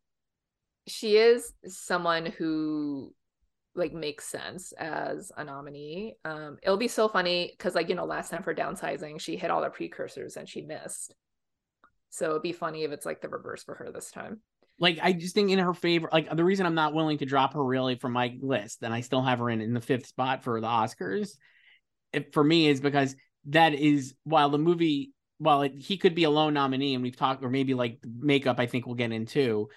[0.87, 3.15] she is someone who
[3.75, 6.15] like makes sense as a nominee.
[6.25, 9.51] Um, it'll be so funny because like you know last time for downsizing, she hit
[9.51, 11.15] all the precursors and she missed.
[12.11, 14.41] So it'd be funny if it's like the reverse for her this time.
[14.79, 17.55] like I just think in her favor, like the reason I'm not willing to drop
[17.55, 20.43] her really from my list, and I still have her in in the fifth spot
[20.43, 21.31] for the Oscars,
[22.13, 23.15] it, for me is because
[23.47, 27.17] that is while the movie, while it, he could be a lone nominee, and we've
[27.17, 29.69] talked, or maybe like makeup, I think we'll get into.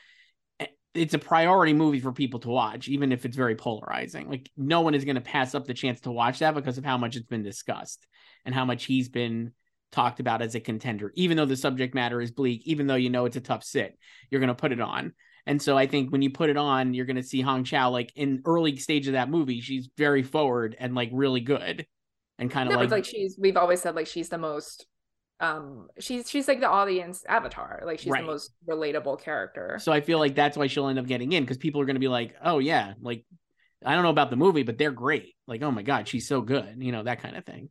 [0.94, 4.30] It's a priority movie for people to watch, even if it's very polarizing.
[4.30, 6.86] Like no one is going to pass up the chance to watch that because of
[6.86, 8.08] how much it's been discussed
[8.46, 9.52] and how much he's been
[9.92, 11.12] talked about as a contender.
[11.16, 13.98] Even though the subject matter is bleak, even though you know it's a tough sit,
[14.30, 15.14] you're going to put it on.
[15.46, 17.90] And so I think when you put it on, you're going to see Hong Chau
[17.90, 21.88] like in early stage of that movie, she's very forward and like really good,
[22.38, 24.86] and kind of No, like, like she's we've always said like she's the most
[25.42, 27.82] um she's she's like the audience avatar.
[27.86, 28.22] Like she's Right.
[28.22, 29.78] the most relatable character.
[29.82, 31.96] so I feel like that's why she'll end up getting in because people are going
[31.96, 33.26] to be like, oh yeah, like
[33.86, 35.36] I don't know about the movie, but they're great.
[35.48, 37.70] Like oh my god, she's so good, you know that kind of thing.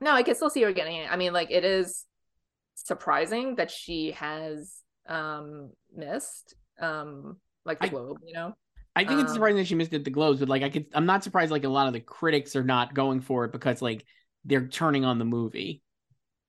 [0.00, 1.10] No, I can still see her getting it.
[1.10, 2.04] I mean, like it is
[2.74, 4.74] surprising that she has
[5.08, 8.54] um missed um like the I- globe, you know.
[8.96, 10.86] I think it's Um, surprising that she missed it the Globes, but like I could,
[10.92, 11.52] I'm not surprised.
[11.52, 14.04] Like a lot of the critics are not going for it because like
[14.44, 15.82] they're turning on the movie,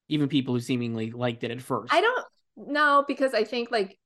[0.10, 1.94] even people who seemingly liked it at first.
[1.94, 2.26] I don't
[2.58, 3.98] know because I think like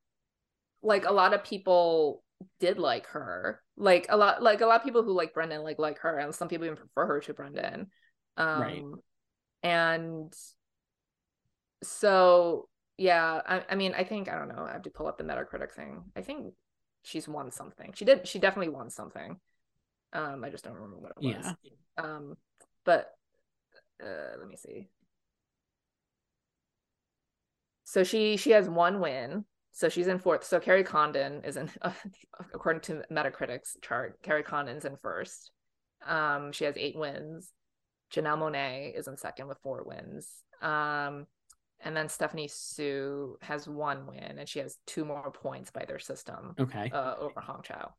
[0.83, 2.23] like a lot of people
[2.59, 3.61] did like her.
[3.77, 6.35] Like a lot like a lot of people who like Brendan like like her and
[6.35, 7.87] some people even prefer her to Brendan.
[8.37, 8.83] Um Right.
[9.63, 10.33] and
[11.81, 15.17] so yeah, I, I mean I think I don't know, I have to pull up
[15.17, 16.03] the Metacritic thing.
[16.15, 16.53] I think
[17.03, 17.93] she's won something.
[17.95, 19.37] She did she definitely won something.
[20.11, 21.55] Um I just don't remember what it was.
[21.63, 22.03] Yeah.
[22.03, 22.35] Um
[22.85, 23.11] but
[24.03, 24.89] uh let me see.
[27.93, 29.45] So she she has one win.
[29.71, 30.43] So she's in fourth.
[30.43, 31.69] So Kerry Condon is in
[32.51, 35.51] according to Metacritic's chart, Kerry Condon's in first.
[36.07, 37.51] Um she has 8 wins.
[38.11, 40.27] Janelle Monáe is in second with 4 wins.
[40.59, 41.27] Um
[41.81, 45.99] and then Stephanie Hsu has one win and she has two more points by their
[45.99, 46.89] system okay.
[46.91, 47.93] uh, over Hong Chau.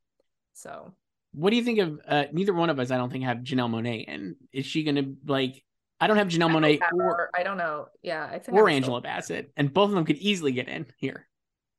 [0.55, 0.93] So
[1.35, 2.01] What do you think of?
[2.09, 4.97] Uh, neither one of us, I don't think, have Janelle Monáe and Is she going
[4.97, 5.63] to like?
[6.01, 7.87] I don't have Janelle I Monet or, I don't know.
[8.03, 10.87] Yeah, I think or still- Angela Bassett, and both of them could easily get in
[10.99, 11.29] here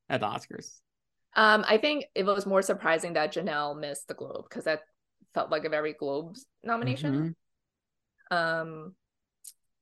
[0.08, 0.80] at the Oscars.
[1.34, 4.82] Um, I think it was more surprising that Janelle missed the Globe because that
[5.34, 7.36] felt like a very Globes nomination.
[8.32, 8.36] Mhm.
[8.36, 8.94] Um,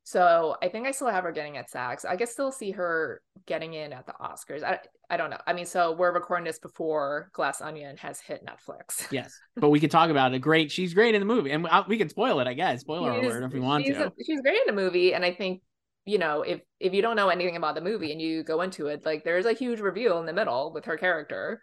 [0.03, 2.05] so I think I still have her getting at SAGs.
[2.05, 4.65] I guess still see her getting in at the Oscars.
[4.65, 5.39] I I don't know.
[5.47, 9.11] I mean, so we're recording this before Glass Onion has hit Netflix.
[9.13, 10.39] Yes, but we could talk about it.
[10.41, 12.81] Great, she's great in the movie, and we- can spoil it, I guess.
[12.81, 14.13] Spoiler She's- alert if we want she's, to.
[14.25, 15.63] she's great in the movie, and I think
[16.07, 18.87] you know if if you don't know anything about the movie and you go into
[18.89, 21.61] it, like there's a huge reveal in the middle with her character.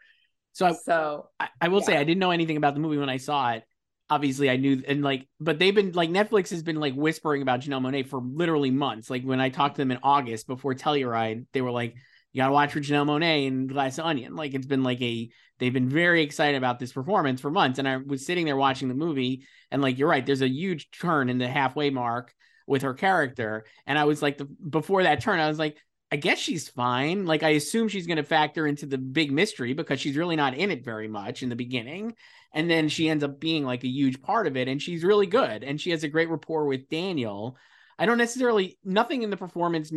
[0.54, 3.10] So I, So I, I will say I didn't know anything about the movie when
[3.10, 3.64] I saw it.
[4.10, 7.62] Obviously, I knew, and like, but they've been like Netflix has been like whispering about
[7.62, 9.10] Janelle Monáe for literally months.
[9.10, 11.96] Like when I talked to them in August before Telluride, they were like,
[12.34, 14.36] you gotta watch for Janelle Monáe and Glass Onion.
[14.36, 15.30] Like it's been like a
[15.60, 17.78] they've been very excited about this performance for months.
[17.80, 20.90] And I was sitting there watching the movie, and like you're right, there's a huge
[20.92, 22.34] turn in the halfway mark
[22.68, 23.66] with her character.
[23.86, 25.78] And I was like, the, before that turn, I was like,
[26.12, 27.26] I guess she's fine.
[27.26, 30.56] Like I assume she's going to factor into the big mystery because she's really not
[30.56, 32.16] in it very much in the beginning.
[32.54, 35.28] And then she ends up being like a huge part of it and she's really
[35.28, 37.56] good and she has a great rapport with Daniel.
[37.98, 39.92] I don't necessarily nothing in the performance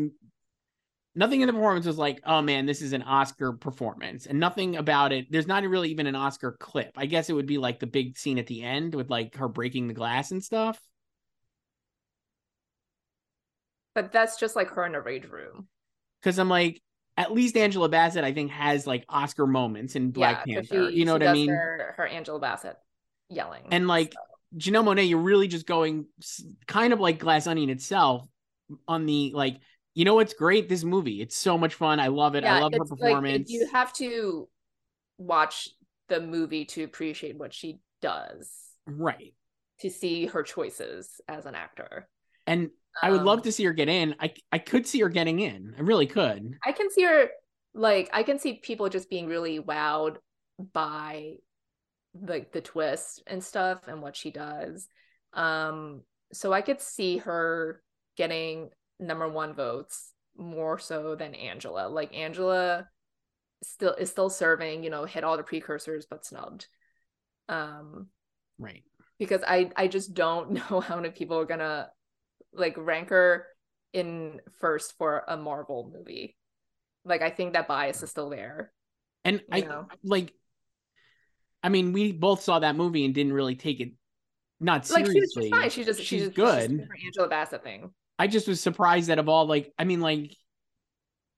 [1.15, 4.77] nothing in the performance was like, "Oh man, this is an Oscar performance." And nothing
[4.77, 6.93] about it there's not really even an Oscar clip.
[6.97, 9.49] I guess it would be like the big scene at the end with like her
[9.49, 10.81] breaking the glass and stuff.
[13.95, 15.69] But that's just like her in a rage room
[16.21, 16.83] because I'm like,
[17.17, 20.91] at least Angela Bassett, I think, has like Oscar moments in Black yeah, Panther.
[20.91, 21.49] She, you know what I mean?
[21.49, 22.77] Her, her, Angela Bassett
[23.29, 23.63] yelling.
[23.71, 24.19] And like so.
[24.59, 26.07] Janelle Monáe, you're really just going
[26.67, 28.27] kind of like Glass Onion itself
[28.89, 29.59] on the like,
[29.95, 30.69] you know what's great?
[30.69, 31.23] This movie.
[31.23, 32.01] It's so much fun.
[32.01, 32.45] I love it.
[32.45, 33.49] Yeah, I love her performance.
[33.49, 34.49] Like, you have to
[35.19, 35.69] watch
[36.09, 38.51] the movie to appreciate what she does.
[38.87, 39.35] Right.
[39.81, 42.09] To see her choices as an actor.
[42.47, 42.71] And
[43.03, 44.15] I would love um, to see her get in.
[44.21, 45.75] I I could see her getting in.
[45.77, 46.59] I really could.
[46.65, 47.29] I can see her
[47.75, 50.17] like I can see people just being really wowed
[50.73, 51.35] by
[52.15, 54.89] like the, the twist and stuff and what she does.
[55.33, 57.83] Um so I could see her
[58.17, 61.89] getting number 1 votes more so than Angela.
[61.89, 62.89] Like Angela
[63.63, 66.67] still is still serving, you know, hit all the precursors but snubbed.
[67.49, 68.09] Um
[68.59, 68.83] right.
[69.19, 71.89] Because I I just don't know how many people are going to
[72.53, 73.47] like rank her
[73.93, 76.37] in first for a Marvel movie.
[77.05, 78.73] Like I think that bias is still there.
[79.25, 79.89] And I know?
[80.03, 80.33] like
[81.63, 83.93] I mean, we both saw that movie and didn't really take it
[84.61, 85.15] not seriously.
[85.15, 85.71] Like she's fine.
[85.71, 86.71] She's just she's, she's good.
[86.71, 87.91] She's Angela Bassett thing.
[88.19, 90.37] I just was surprised that of all like I mean like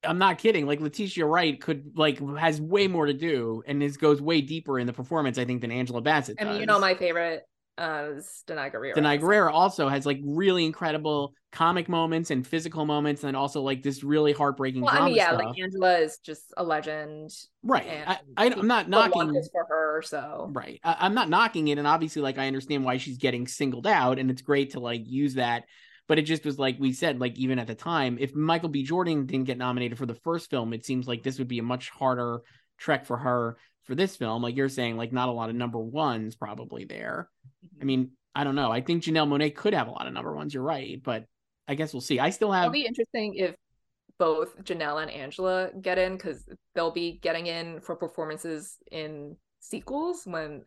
[0.04, 0.66] I'm not kidding.
[0.66, 2.92] Like Letitia Wright could like has way mm-hmm.
[2.92, 6.00] more to do and this goes way deeper in the performance I think than Angela
[6.00, 6.38] Bassett.
[6.38, 6.46] Does.
[6.46, 7.44] I mean, you know my favorite
[7.78, 8.94] uh, as Danai Gurira.
[8.94, 13.82] Danai Gurira also has like really incredible comic moments and physical moments, and also like
[13.82, 14.82] this really heartbreaking.
[14.82, 15.44] Well, I mean, yeah, stuff.
[15.44, 17.30] like Angela is just a legend,
[17.62, 17.86] right?
[18.06, 20.80] I, I am not knocking this for her, so right.
[20.84, 24.18] I, I'm not knocking it, and obviously, like I understand why she's getting singled out,
[24.18, 25.64] and it's great to like use that.
[26.08, 28.84] But it just was like we said, like even at the time, if Michael B.
[28.84, 31.64] Jordan didn't get nominated for the first film, it seems like this would be a
[31.64, 32.42] much harder
[32.78, 34.42] trek for her for this film.
[34.42, 37.28] Like you're saying, like not a lot of number ones probably there.
[37.44, 37.86] I mm-hmm.
[37.86, 38.70] mean, I don't know.
[38.70, 40.54] I think Janelle Monáe could have a lot of number ones.
[40.54, 41.24] You're right, but
[41.66, 42.20] I guess we'll see.
[42.20, 42.64] I still have.
[42.64, 43.54] It'll be interesting if
[44.18, 46.44] both Janelle and Angela get in because
[46.74, 50.64] they'll be getting in for performances in sequels when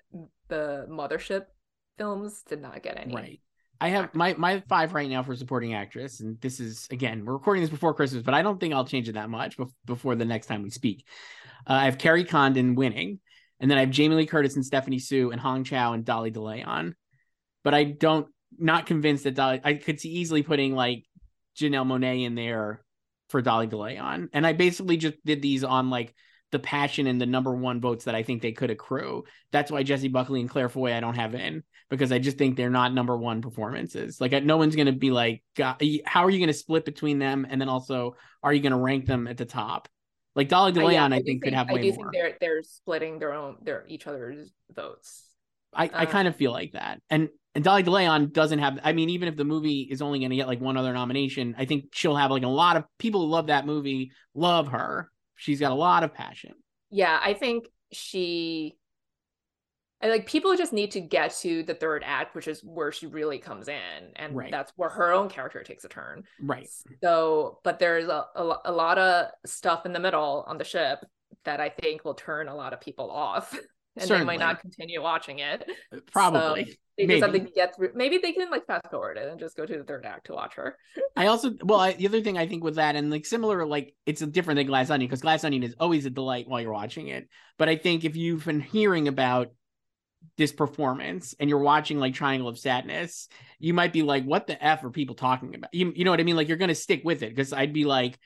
[0.49, 1.45] the Mothership
[1.97, 3.15] films did not get any.
[3.15, 3.41] Right.
[3.81, 7.33] I have my my five right now for supporting actress, and this is again we're
[7.33, 10.25] recording this before Christmas, but I don't think I'll change it that much before the
[10.25, 11.05] next time we speak.
[11.67, 13.19] Uh, I have Kerry Condon winning,
[13.59, 16.31] and then I have Jamie Lee Curtis and Stephanie Hsu and Hong Chau and Dolly
[16.31, 16.93] DeLeon.
[17.63, 18.27] But I don't
[18.57, 19.61] not convinced that Dolly.
[19.63, 21.05] I could see easily putting like
[21.57, 22.83] Janelle Monáe in there
[23.29, 26.13] for Dolly DeLeon, and I basically just did these on like
[26.51, 29.23] the passion and the number one votes that I think they could accrue.
[29.51, 32.55] That's why Jessie Buckley and Claire Foy I don't have in because I just think
[32.55, 34.19] they're not number one performances.
[34.21, 37.45] Like no one's going to be like, how are you going to split between them?
[37.49, 39.87] And then also, are you going to rank them at the top?
[40.35, 41.69] Like Dolly DeLeon, uh, yeah, I, I think, could have.
[41.69, 42.11] I do more.
[42.11, 45.25] think they're they're splitting their own their each other's votes.
[45.73, 48.79] I, um, I kind of feel like that, and and Dolly DeLeon doesn't have.
[48.83, 51.55] I mean, even if the movie is only going to get like one other nomination,
[51.57, 55.11] I think she'll have like a lot of people who love that movie love her.
[55.39, 56.53] She's got a lot of passion.
[56.91, 58.77] Yeah, I think she
[60.01, 63.07] and like people just need to get to the third act which is where she
[63.07, 64.51] really comes in and right.
[64.51, 66.67] that's where her own character takes a turn right
[67.01, 70.99] so but there's a, a, a, lot of stuff in the middle on the ship
[71.45, 73.57] that i think will turn a lot of people off
[73.95, 74.19] and Certainly.
[74.19, 77.19] they might not continue watching it uh, probably so they maybe.
[77.19, 79.65] just have to get through maybe they can like fast forward it and just go
[79.65, 80.77] to the third act to watch her
[81.15, 83.95] i also well I, the other thing i think with that and like similar like
[84.05, 86.73] it's a different than glass onion because glass onion is always a delight while you're
[86.73, 87.27] watching it
[87.57, 89.51] but i think if you've been hearing about
[90.37, 93.27] this performance and you're watching like Triangle of Sadness,
[93.57, 95.73] you might be like, what the F are people talking about?
[95.73, 96.35] You, you know what I mean?
[96.35, 98.17] Like you're gonna stick with it because I'd be like,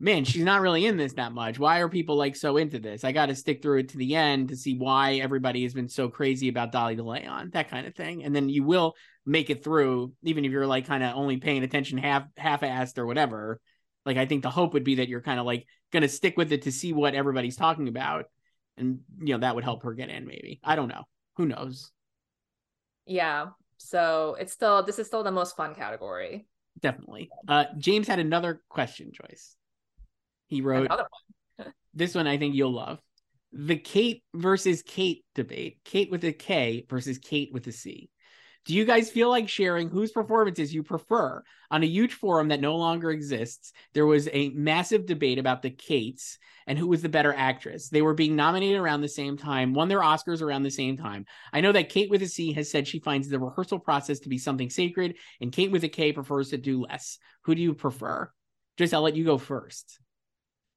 [0.00, 1.58] man, she's not really in this that much.
[1.58, 3.04] Why are people like so into this?
[3.04, 6.08] I gotta stick through it to the end to see why everybody has been so
[6.08, 8.24] crazy about Dolly DeLeon, that kind of thing.
[8.24, 8.94] And then you will
[9.26, 12.98] make it through, even if you're like kind of only paying attention half half assed
[12.98, 13.60] or whatever.
[14.06, 16.50] Like I think the hope would be that you're kind of like gonna stick with
[16.50, 18.24] it to see what everybody's talking about.
[18.78, 20.60] And you know, that would help her get in, maybe.
[20.64, 21.04] I don't know
[21.36, 21.90] who knows?
[23.06, 23.48] Yeah.
[23.78, 26.46] So it's still this is still the most fun category.
[26.80, 27.30] Definitely.
[27.46, 29.56] Uh James had another question, Joyce.
[30.50, 30.98] He wrote one.
[31.94, 33.00] This one I think you'll love.
[33.52, 35.78] The Kate versus Kate debate.
[35.84, 38.10] Kate with a K versus Kate with a C.
[38.66, 41.42] Do you guys feel like sharing whose performances you prefer?
[41.70, 45.70] On a huge forum that no longer exists, there was a massive debate about the
[45.70, 47.88] Kates and who was the better actress.
[47.88, 51.24] They were being nominated around the same time, won their Oscars around the same time.
[51.52, 54.28] I know that Kate with a C has said she finds the rehearsal process to
[54.28, 57.18] be something sacred, and Kate with a K prefers to do less.
[57.42, 58.30] Who do you prefer?
[58.76, 59.98] Just I'll let you go first.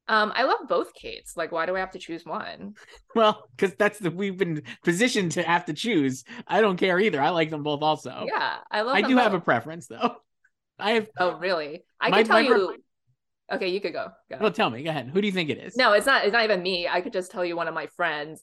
[0.08, 1.38] Um, I love both Kates.
[1.38, 2.74] Like, why do I have to choose one?
[3.16, 6.24] Well, because that's the we've been positioned to have to choose.
[6.47, 7.22] I don't care either.
[7.22, 8.26] I like them both also.
[8.28, 8.95] Yeah, I love.
[8.95, 10.16] I do have a preference though.
[10.80, 11.10] I have.
[11.20, 11.84] Oh, really?
[12.01, 12.68] I My- can tell you.
[12.68, 12.80] pref-
[13.51, 14.08] Okay, you could go.
[14.32, 14.38] go.
[14.39, 14.84] Well, tell me.
[14.84, 15.10] Go ahead.
[15.14, 15.76] Who do you think it is?
[15.76, 16.24] No, it's not.
[16.24, 16.88] It's not even me.
[16.88, 18.41] I could just tell you one of my friends.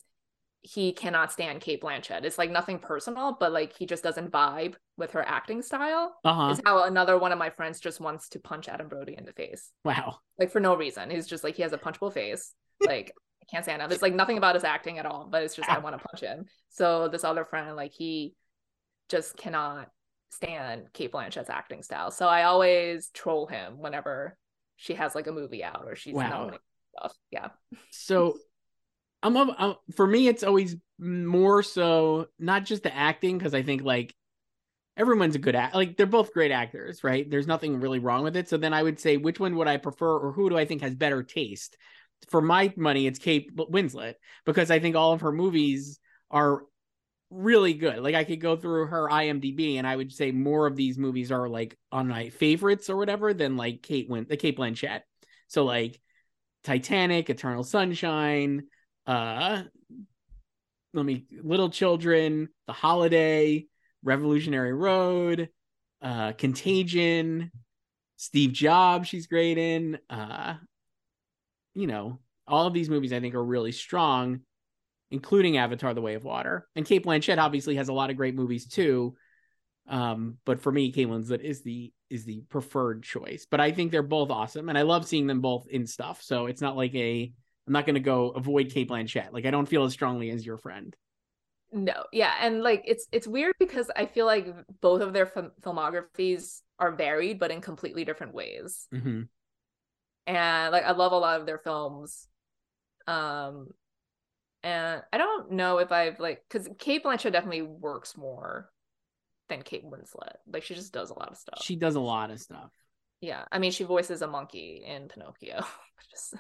[0.63, 2.25] He cannot stand Cate Blanchett.
[2.25, 6.15] It's like nothing personal, but like he just doesn't vibe with her acting style.
[6.25, 6.49] Uh huh.
[6.51, 9.33] Is how another one of my friends just wants to punch Adam Brody in the
[9.33, 10.19] face, Wow.
[10.39, 11.09] like for no reason.
[11.11, 12.55] He's just like he has a punchable face.
[12.83, 13.91] Like I can't stand him.
[13.93, 16.23] It's like nothing about his acting at all, but it's just I want to punch
[16.23, 16.47] him.
[16.71, 18.35] So this other friend, like he
[19.11, 19.89] just cannot
[20.31, 22.11] stand Cate Blanchett's acting style.
[22.11, 24.37] So I always troll him whenever
[24.77, 26.29] she has like a movie out or she's Wow.
[26.31, 26.61] nominated
[26.97, 27.15] stuff.
[27.31, 27.49] Yeah.
[27.91, 28.39] So,
[29.23, 30.29] I'm, I'm uh, for me.
[30.29, 34.15] It's always more so not just the acting because I think like
[34.97, 35.75] everyone's a good act.
[35.75, 37.29] Like they're both great actors, right?
[37.29, 38.49] There's nothing really wrong with it.
[38.49, 40.83] So then I would say which one would I prefer, or who do I think
[40.83, 41.77] has better taste?
[42.29, 44.15] For my money, it's Kate Winslet
[44.45, 45.99] because I think all of her movies
[46.31, 46.65] are
[47.31, 47.99] really good.
[48.01, 51.33] Like I could go through her IMDb and I would say more of these movies
[51.33, 55.01] are like on my favorites or whatever than like Kate Win the Cate Blanchett.
[55.49, 55.99] So like
[56.65, 58.65] Titanic, Eternal Sunshine,
[59.11, 59.63] uh
[60.93, 63.67] let me Little Children, The Holiday,
[64.03, 65.49] Revolutionary Road,
[66.03, 67.51] uh Contagion,
[68.17, 69.99] Steve Jobs she's great in.
[70.09, 70.55] Uh
[71.75, 74.41] you know, all of these movies I think are really strong
[75.11, 76.69] including Avatar: The Way of Water.
[76.77, 79.17] And Cate Blanchett obviously has a lot of great movies too.
[79.89, 83.47] Um, but for me, Kate Winslet is the is the preferred choice.
[83.51, 86.23] But I think they're both awesome, and I love seeing them both in stuff.
[86.23, 87.33] So it's not like a
[87.71, 89.33] I'm not going to go avoid Cate Blanchett.
[89.33, 90.97] Like I don't feel as strongly as your friend.
[91.71, 94.49] No, yeah, and like it's it's weird because I feel like
[94.81, 98.89] both of their film- filmographies are varied, but in completely different ways.
[98.93, 99.23] Mm-hmm.
[100.27, 102.27] And like I love a lot of their films,
[103.07, 103.69] um,
[104.65, 108.69] and I don't know if I've like because Cate Blanchett definitely works more
[109.49, 110.39] than Kate Winslet.
[110.53, 111.63] Like she just does a lot of stuff.
[111.63, 112.73] She does a lot of stuff.
[113.21, 115.65] yeah, I mean she voices a monkey in Pinocchio.
[116.11, 116.35] just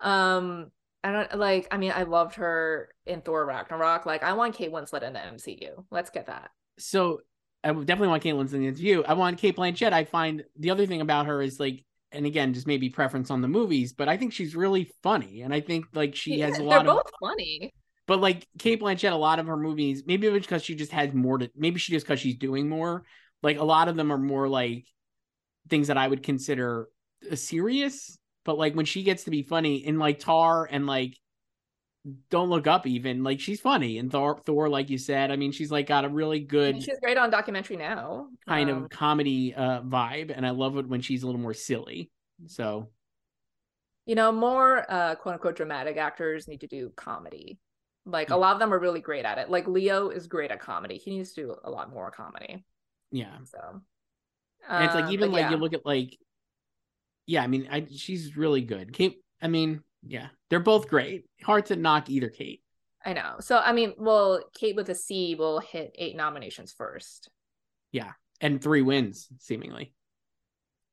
[0.00, 0.70] um.
[1.02, 1.66] I don't like.
[1.70, 4.04] I mean, I loved her in Thor Ragnarok.
[4.04, 5.84] Like, I want Kate Winslet in the MCU.
[5.90, 6.50] Let's get that.
[6.78, 7.22] So
[7.62, 9.02] I definitely want Kate Winslet in the interview.
[9.06, 9.92] I want Cate Blanchett.
[9.92, 13.40] I find the other thing about her is like, and again, just maybe preference on
[13.40, 16.58] the movies, but I think she's really funny, and I think like she has a
[16.58, 17.72] They're lot of both funny.
[18.06, 21.12] But like Cate Blanchett, a lot of her movies, maybe it's because she just has
[21.12, 21.50] more to.
[21.54, 23.04] Maybe she just because she's doing more.
[23.42, 24.86] Like a lot of them are more like
[25.68, 26.88] things that I would consider
[27.30, 28.18] uh, serious.
[28.44, 31.18] But like when she gets to be funny in like Tar and like
[32.30, 34.40] Don't Look Up, even like she's funny and Thor.
[34.46, 36.98] Thor, like you said, I mean, she's like got a really I good mean, she's
[37.00, 38.28] great on documentary now.
[38.48, 41.54] kind Um, of comedy uh vibe, and I love it when she's a little more
[41.54, 42.10] silly.
[42.46, 42.90] So
[44.06, 47.58] you know, more uh quote unquote dramatic actors need to do comedy.
[48.06, 49.50] Like a lot of them are really great at it.
[49.50, 50.96] Like Leo is great at comedy.
[50.98, 52.64] He needs to do a lot more comedy.
[53.10, 53.82] yeah, So
[54.74, 55.50] and it's like um, even like yeah.
[55.50, 56.16] you look at like
[57.30, 61.64] yeah i mean i she's really good kate i mean yeah they're both great hard
[61.66, 62.62] to knock either kate
[63.02, 63.36] I know.
[63.40, 67.30] So I mean, well, Kate with a C will hit eight nominations first.
[67.92, 68.12] Yeah,
[68.42, 69.94] and three wins seemingly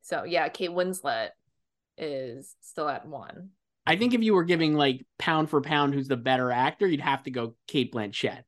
[0.04, 1.32] So yeah, Kate Winslet
[1.98, 3.50] is still at one.
[3.86, 7.02] i think if you were giving like pound for pound who's the better actor you'd
[7.02, 8.44] have to go cate blanchett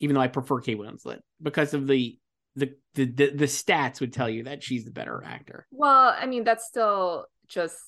[0.00, 2.18] even though i prefer kate winslet because of the
[2.56, 6.26] the the the, the stats would tell you that she's the better actor Well, I
[6.26, 7.78] mean, that's still just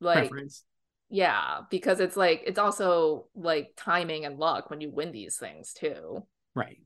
[0.00, 0.64] like preference
[1.10, 5.72] yeah, because it's like it's also like timing and luck when you win these things
[5.72, 6.22] too.
[6.54, 6.78] right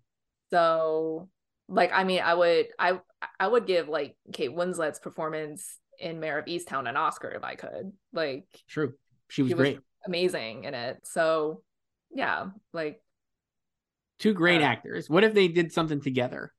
[0.50, 1.28] So
[1.68, 3.00] like I mean I would I
[3.40, 7.56] I would give like Kate Winslet's performance in Mare of Easttown an Oscar if I
[7.56, 7.92] could.
[8.12, 8.92] Like true
[9.28, 10.98] she was She was- great amazing in it.
[11.04, 11.62] So
[12.14, 13.00] yeah, like
[14.22, 16.52] two great uh, actors what if they did something together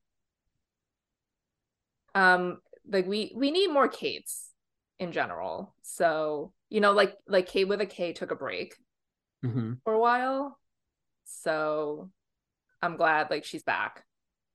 [2.15, 2.59] um
[2.89, 4.49] like we we need more Kates
[4.99, 5.75] in general.
[5.81, 8.75] So, you know, like like Kate with a K took a break
[9.43, 10.57] hmm for a while.
[11.25, 12.09] So
[12.81, 14.05] I'm glad like she's back.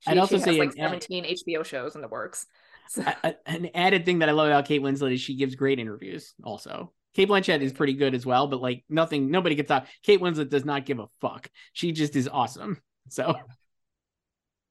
[0.01, 2.47] She, I'd also she has say like an- 17 HBO shows in the works.
[2.91, 5.55] So, a- a- an added thing that I love about Kate Winslet is she gives
[5.55, 6.33] great interviews.
[6.43, 9.87] Also, Cate Blanchett is pretty good as well, but like nothing, nobody gets out.
[10.03, 11.51] Kate Winslet does not give a fuck.
[11.75, 12.81] She just is awesome.
[13.13, 13.35] So,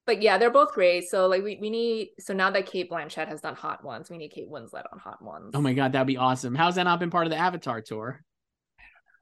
[0.06, 1.10] but yeah, they're both great.
[1.10, 4.18] So like we, we need so now that Cate Blanchett has done Hot Ones, we
[4.18, 5.52] need Kate Winslet on Hot Ones.
[5.54, 6.56] oh my god, that'd be awesome.
[6.56, 8.24] How's that not been part of the Avatar tour?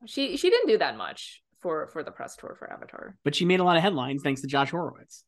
[0.06, 3.18] She she didn't do that much for for the press tour for Avatar.
[3.24, 5.24] But she made a lot of headlines thanks to Josh Horowitz.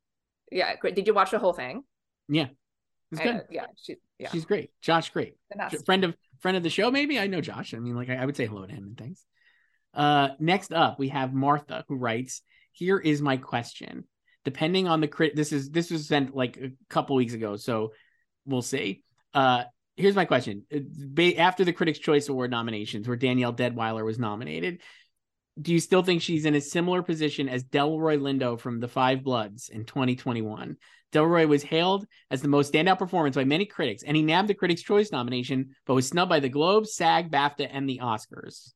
[0.52, 0.94] Yeah, great.
[0.96, 1.84] Did you watch the whole thing?
[2.30, 2.48] Yeah,
[3.12, 3.42] it's I- good.
[3.50, 4.30] yeah, she yeah.
[4.30, 4.70] She's great.
[4.82, 5.36] Josh, great.
[5.86, 8.26] friend of friend of the show maybe i know josh i mean like i, I
[8.26, 9.26] would say hello to him and things
[9.96, 12.44] uh next up we have martha who writes
[12.78, 14.04] here is my question
[14.46, 17.92] depending on the crit this is this was sent like a couple weeks ago so
[18.46, 19.04] we'll see
[19.34, 19.64] uh
[19.96, 20.64] here's my question
[21.38, 24.82] after the critics choice award nominations where danielle deadwyler was nominated
[25.60, 29.24] do you still think she's in a similar position as delroy lindo from the five
[29.24, 30.78] bloods in 2021
[31.14, 34.54] Delroy was hailed as the most standout performance by many critics, and he nabbed the
[34.54, 38.74] Critics' Choice nomination, but was snubbed by the Globe, SAG, BAFTA, and the Oscars.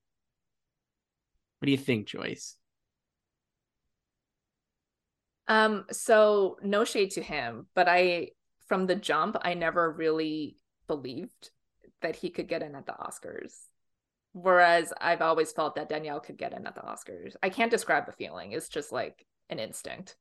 [1.60, 2.56] What do you think, Joyce?
[5.52, 8.30] Um, so no shade to him, but I
[8.68, 10.56] from the jump, I never really
[10.88, 11.52] believed
[12.02, 13.54] that he could get in at the Oscars.
[14.34, 17.36] Whereas I've always felt that Danielle could get in at the Oscars.
[17.44, 18.54] I can't describe the feeling.
[18.54, 20.16] It's just like an instinct.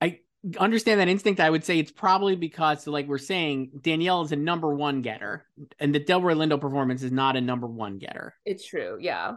[0.00, 0.20] I
[0.58, 1.40] understand that instinct.
[1.40, 5.46] I would say it's probably because, like we're saying, Danielle is a number one getter,
[5.78, 8.34] and the Delroy Lindo performance is not a number one getter.
[8.44, 9.36] It's true, yeah.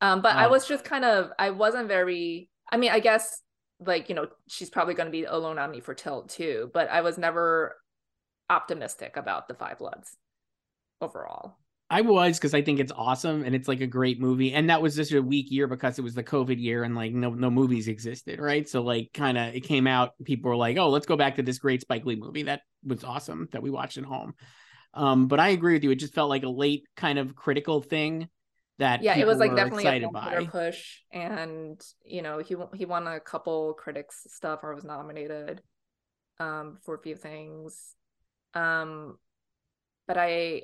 [0.00, 3.40] Um, but I Um, was just kind of I wasn't very I mean, I guess
[3.86, 7.00] like, you know, she's probably gonna be a on nominee for Till too, but I
[7.00, 7.76] was never
[8.50, 10.16] optimistic about the Five Bloods
[11.00, 11.56] overall.
[11.90, 14.52] I was because I think it's awesome and it's like a great movie.
[14.52, 17.12] And that was just a weak year because it was the COVID year and like
[17.12, 18.68] no no movies existed, right?
[18.68, 21.42] So like kind of it came out, people were like, oh, let's go back to
[21.42, 24.34] this great Spike Lee movie that was awesome that we watched at home.
[24.94, 25.90] Um, but I agree with you.
[25.90, 28.28] It just felt like a late kind of critical thing
[28.78, 30.46] that yeah, it was like definitely a by.
[30.50, 35.62] Push, and you know he won- he won a couple critics stuff or was nominated
[36.40, 37.94] um for a few things,
[38.54, 39.18] um,
[40.08, 40.62] but I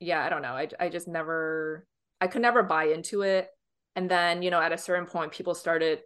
[0.00, 1.86] yeah I don't know I I just never
[2.20, 3.48] I could never buy into it,
[3.94, 6.00] and then you know at a certain point people started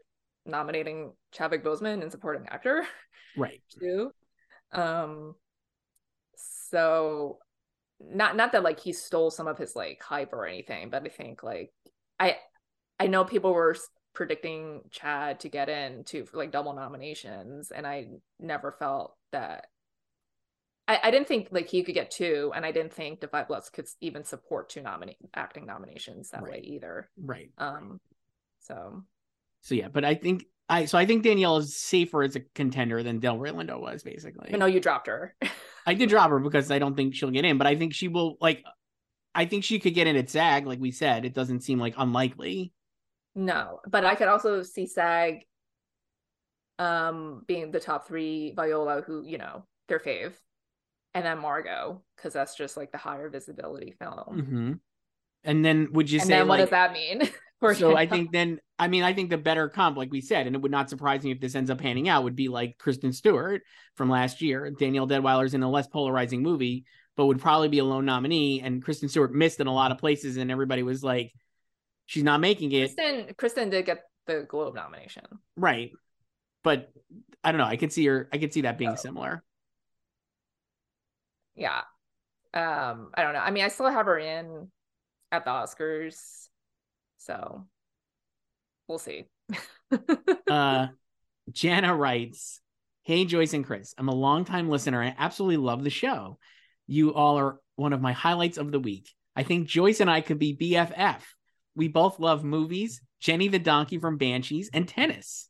[0.45, 2.85] nominating Chadwick Boseman in supporting actor
[3.37, 3.63] Right.
[3.79, 4.11] too,
[4.73, 5.35] um,
[6.37, 7.39] so
[8.01, 11.09] not not that like he stole some of his like hype or anything but i
[11.09, 11.73] think like
[12.21, 12.37] i
[13.01, 13.77] i know people were
[14.15, 18.07] predicting chad to get in to for like double nominations and i
[18.39, 19.67] never felt that
[20.87, 23.49] I, I didn't think like he could get two and i didn't think the five
[23.49, 27.11] bloods could even support two nominate acting nominations that way either.
[27.17, 27.51] Right.
[27.59, 28.01] um
[28.69, 29.03] so.
[29.63, 33.03] So yeah, but I think I so I think Danielle is safer as a contender
[33.03, 34.49] than Delroy Lindo was basically.
[34.49, 35.35] even though you dropped her
[35.87, 38.09] I did drop her because I don't think she'll get in, but I think she
[38.09, 38.63] will like
[39.35, 41.25] I think she could get in at SAG, like we said.
[41.25, 42.73] It doesn't seem like unlikely.
[43.35, 45.45] No, but I could also see SAG
[46.79, 50.35] um being the top three Viola who, you know, their fave.
[51.15, 54.43] And then Margot, because that's just like the higher visibility film.
[54.43, 54.73] hmm
[55.43, 57.23] And then would you say and say then what like, does that mean?
[57.61, 60.47] for so I think then I mean I think the better comp, like we said,
[60.47, 62.79] and it would not surprise me if this ends up panning out, would be like
[62.79, 63.63] Kristen Stewart
[63.97, 64.71] from last year.
[64.71, 66.85] Danielle Deadwyler's in a less polarizing movie,
[67.17, 68.61] but would probably be a lone nominee.
[68.61, 71.33] And Kristen Stewart missed in a lot of places, and everybody was like,
[72.07, 72.95] she's not making it.
[72.95, 75.25] Kristen Kristen did get the Globe nomination.
[75.57, 75.93] Right.
[76.63, 76.91] But
[77.43, 77.67] I don't know.
[77.67, 78.97] I could see her I could see that being Oh.
[78.97, 79.43] similar.
[81.55, 81.81] Yeah.
[82.55, 83.41] Um, I don't know.
[83.41, 84.71] I mean, I still have her in
[85.33, 86.48] at the Oscars.
[87.19, 87.67] So
[88.87, 89.27] we'll see.
[90.49, 90.89] Uh
[91.51, 92.61] Jana writes,
[93.03, 96.39] Hey Joyce and Chris, I'm a longtime listener I absolutely love the show.
[96.87, 99.11] You all are one of my highlights of the week.
[99.37, 101.21] I think Joyce and I could be BFF.
[101.77, 105.49] We both love movies, Jenny the Donkey from Banshees, and tennis.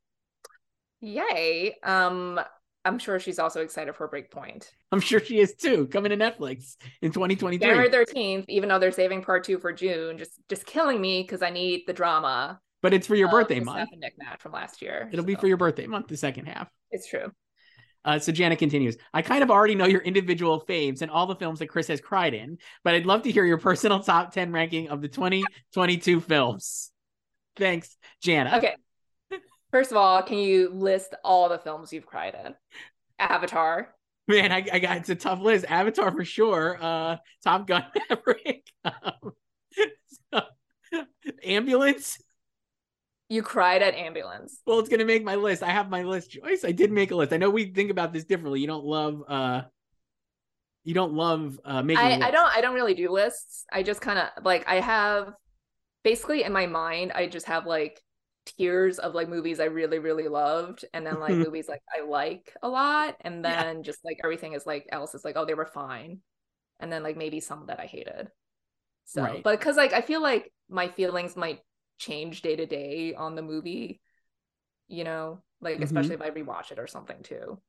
[1.00, 1.76] Yay.
[1.82, 2.40] Um,
[2.88, 4.70] I'm sure she's also excited for Breakpoint.
[4.90, 7.58] I'm sure she is too, coming to Netflix in 2023.
[7.58, 11.42] January 13th, even though they're saving part two for June, just just killing me because
[11.42, 12.60] I need the drama.
[12.80, 13.90] But it's for your birthday month.
[13.96, 15.10] Nick match from last year.
[15.12, 16.68] It'll be for your birthday month, the second half.
[16.90, 17.30] It's true.
[18.04, 18.96] Uh, so Janet continues.
[19.12, 22.00] I kind of already know your individual faves and all the films that Chris has
[22.00, 26.20] cried in, but I'd love to hear your personal top 10 ranking of the 2022
[26.20, 26.90] films.
[27.56, 28.56] Thanks, Jana.
[28.58, 28.76] Okay.
[29.70, 32.54] First of all, can you list all the films you've cried in?
[33.18, 33.94] Avatar.
[34.26, 35.64] Man, I, I got it's a tough list.
[35.68, 36.78] Avatar for sure.
[36.80, 38.66] Uh, Top Gun Maverick.
[38.84, 39.32] Um,
[40.32, 40.42] so-
[41.44, 42.18] ambulance.
[43.30, 44.60] You cried at Ambulance.
[44.66, 45.62] Well, it's gonna make my list.
[45.62, 46.64] I have my list, Joyce.
[46.64, 47.32] I did make a list.
[47.32, 48.60] I know we think about this differently.
[48.60, 49.62] You don't love uh
[50.84, 52.22] you don't love uh making.
[52.22, 53.66] I, I don't I don't really do lists.
[53.70, 55.34] I just kind of like I have
[56.04, 58.00] basically in my mind I just have like
[58.56, 62.54] tiers of like movies I really really loved and then like movies like I like
[62.62, 63.64] a lot and Yeah.
[63.64, 66.20] then just like everything is like else is like oh they were fine
[66.80, 68.30] and then like maybe some that I hated.
[69.06, 69.42] So Right.
[69.42, 71.60] but cuz like I feel like my feelings might
[71.98, 74.00] change day to day on the movie
[74.88, 75.82] you know like Mhm.
[75.82, 77.60] especially if I rewatch it or something too.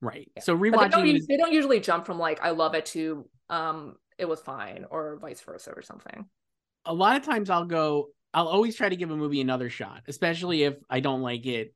[0.00, 0.30] Right.
[0.36, 0.42] Yeah.
[0.42, 2.50] So But they rewatching don't, it us- is they don't usually jump from like I
[2.50, 6.28] love it to um it was fine or vice versa or something.
[6.84, 10.02] a lot of times I'll go, I'll always try to give a movie another shot,
[10.06, 11.74] especially if I don't like it.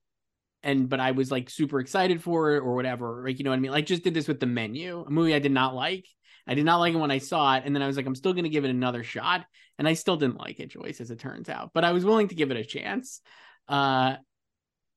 [0.63, 3.23] And but I was like super excited for it or whatever.
[3.25, 3.71] Like, you know what I mean?
[3.71, 6.07] Like just did this with the menu, a movie I did not like.
[6.47, 7.65] I did not like it when I saw it.
[7.67, 9.45] And then I was like, I'm still gonna give it another shot.
[9.79, 11.73] And I still didn't like it, Joyce, as it turns out.
[11.75, 13.21] But I was willing to give it a chance.
[13.69, 14.17] Uh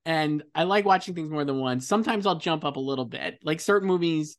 [0.06, 1.88] and I like watching things more than once.
[1.88, 3.40] Sometimes I'll jump up a little bit.
[3.44, 4.38] Like certain movies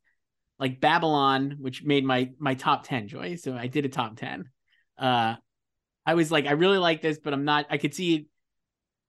[0.59, 3.43] like Babylon, which made my my top 10, Joyce.
[3.43, 4.49] So I did a top 10.
[4.99, 5.37] Uh
[6.11, 7.67] I was like, I really like this, but I'm not.
[7.71, 8.27] I could see it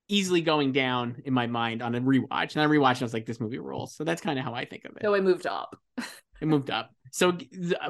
[0.07, 2.55] easily going down in my mind on a rewatch.
[2.55, 3.95] And I rewatched, and I was like, this movie rules.
[3.95, 5.01] So that's kind of how I think of it.
[5.01, 5.75] So it moved up.
[6.41, 6.89] It moved up.
[7.11, 7.37] So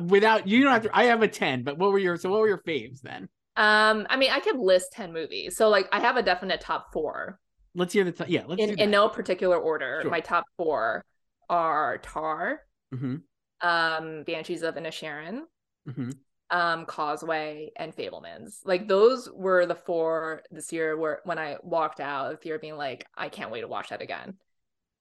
[0.09, 0.89] without you don't have to.
[0.93, 3.29] I have a ten, but what were your so what were your faves then?
[3.55, 5.55] Um, I mean, I could list 10 movies.
[5.55, 7.39] So like I have a definite top four
[7.75, 8.27] Let's hear the top.
[8.29, 8.43] yeah.
[8.45, 9.99] Let's in, in no particular order.
[10.01, 10.11] Sure.
[10.11, 11.05] My top four
[11.49, 12.61] are Tar,
[12.93, 13.17] hmm
[13.61, 15.41] um, Banshees of Inisherin,
[15.89, 16.09] hmm
[16.51, 18.59] um, Causeway, and Fabelmans.
[18.65, 22.77] Like those were the four this year where when I walked out of theater being
[22.77, 24.35] like, I can't wait to watch that again.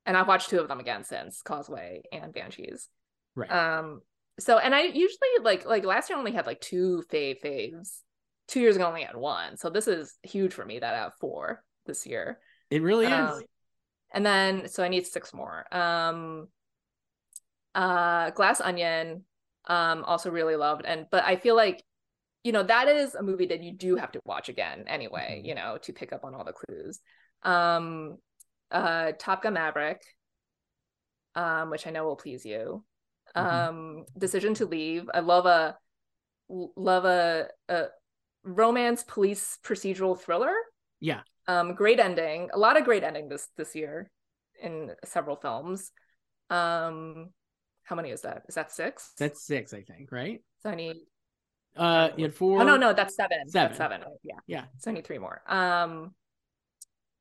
[0.07, 2.88] And I've watched two of them again since Causeway and Banshees.
[3.34, 3.51] Right.
[3.51, 4.01] Um,
[4.38, 8.01] so and I usually like like last year I only had like two fave faves.
[8.48, 9.57] Two years ago I only had one.
[9.57, 12.38] So this is huge for me that I have four this year.
[12.70, 13.12] it really is.
[13.12, 13.42] Um,
[14.12, 15.66] and then so I need six more.
[15.74, 16.48] Um
[17.74, 19.24] uh Glass Onion
[19.66, 21.82] um also really loved and but I feel like
[22.44, 25.48] you know that is a movie that you do have to watch again anyway, Mhm.
[25.48, 27.00] you know, to pick up on all the clues.
[27.42, 28.18] Um
[28.70, 30.02] uh Top Gun Maverick
[31.34, 32.84] um which I know will please you.
[33.36, 33.44] Mhm.
[33.46, 35.08] Um Decision to Leave.
[35.12, 35.76] I love a
[36.48, 37.86] love a, a
[38.42, 40.54] romance police procedural thriller
[40.98, 41.20] yeah.
[41.46, 44.11] um great ending a lot of great ending this this year
[44.61, 45.92] in several films
[46.48, 47.30] um
[47.91, 50.12] how many is that is that six That's six, I think.
[50.12, 50.41] Right.
[50.62, 50.97] so i need
[51.76, 52.61] Uh, you had four.
[52.61, 53.68] oh no no that's seven Seven.
[53.68, 54.64] that's seven yeah Yeah.
[54.78, 56.14] so i need three more um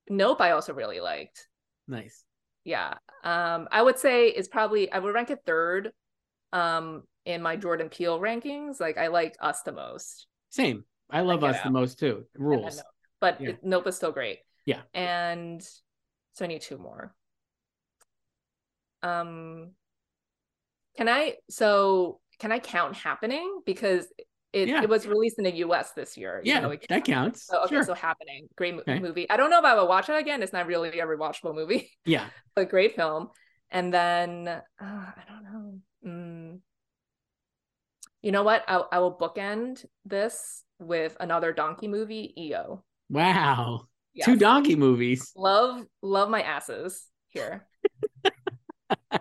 [0.10, 1.48] nope i also really liked
[1.88, 2.24] Nice.
[2.64, 2.94] yeah
[3.24, 5.92] um i would say is probably i would rank it third
[6.54, 10.86] um in my jordan peele rankings like i like us the most Same.
[11.12, 12.26] I love Get us the most too.
[12.38, 12.78] Rules.
[12.78, 12.86] Nope.
[13.20, 13.50] but Yeah.
[13.50, 14.82] it, nope is still great Yeah.
[14.94, 15.62] and
[16.34, 17.16] so i need two more
[19.02, 19.72] um
[21.00, 24.06] can i so can i count happening because
[24.52, 24.82] it, Yeah.
[24.84, 27.46] it was released in the us this year Yeah, it that counts.
[27.46, 27.84] so, okay sure.
[27.84, 29.00] so happening great mo- Okay.
[29.00, 31.56] movie i don't know if i will watch it again it's not really a rewatchable
[31.56, 32.26] movie yeah.
[32.56, 33.30] but great film
[33.72, 36.60] and then uh, i don't know mm,
[38.22, 43.88] you know what I, I will bookend this with another donkey movie eo Wow.
[44.14, 44.26] Yes.
[44.26, 45.32] Two donkey movies.
[45.36, 47.66] love love my asses here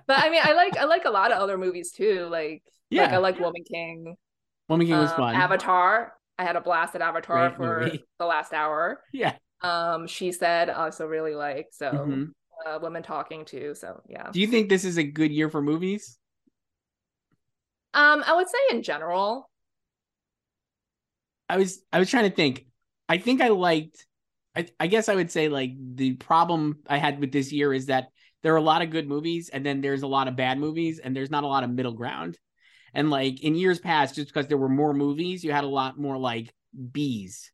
[0.09, 3.03] i mean i like i like a lot of other movies too like Yeah.
[3.03, 4.17] like i like woman king
[4.69, 5.35] Woman King was um, fun.
[5.35, 8.05] avatar i had a blast at avatar Great for movie.
[8.19, 9.35] the last hour Yeah.
[9.63, 12.33] um she said I also really like so Mhm.
[12.67, 15.63] uh, women talking too so yeah Do you think this is a good year for
[15.63, 16.19] movies?
[17.95, 19.49] um i would say in general
[21.49, 22.67] I was I was trying to think.
[23.09, 24.07] I think I liked
[24.55, 27.87] I, I guess I would say like the problem I had with this year is
[27.87, 28.09] that
[28.43, 30.99] there are a lot of good movies and then there's a lot of bad movies
[30.99, 32.39] and there's not a lot of middle ground.
[32.95, 35.99] And like in years past, just because there were more movies, you had a lot
[35.99, 36.53] more like
[36.93, 37.51] B's.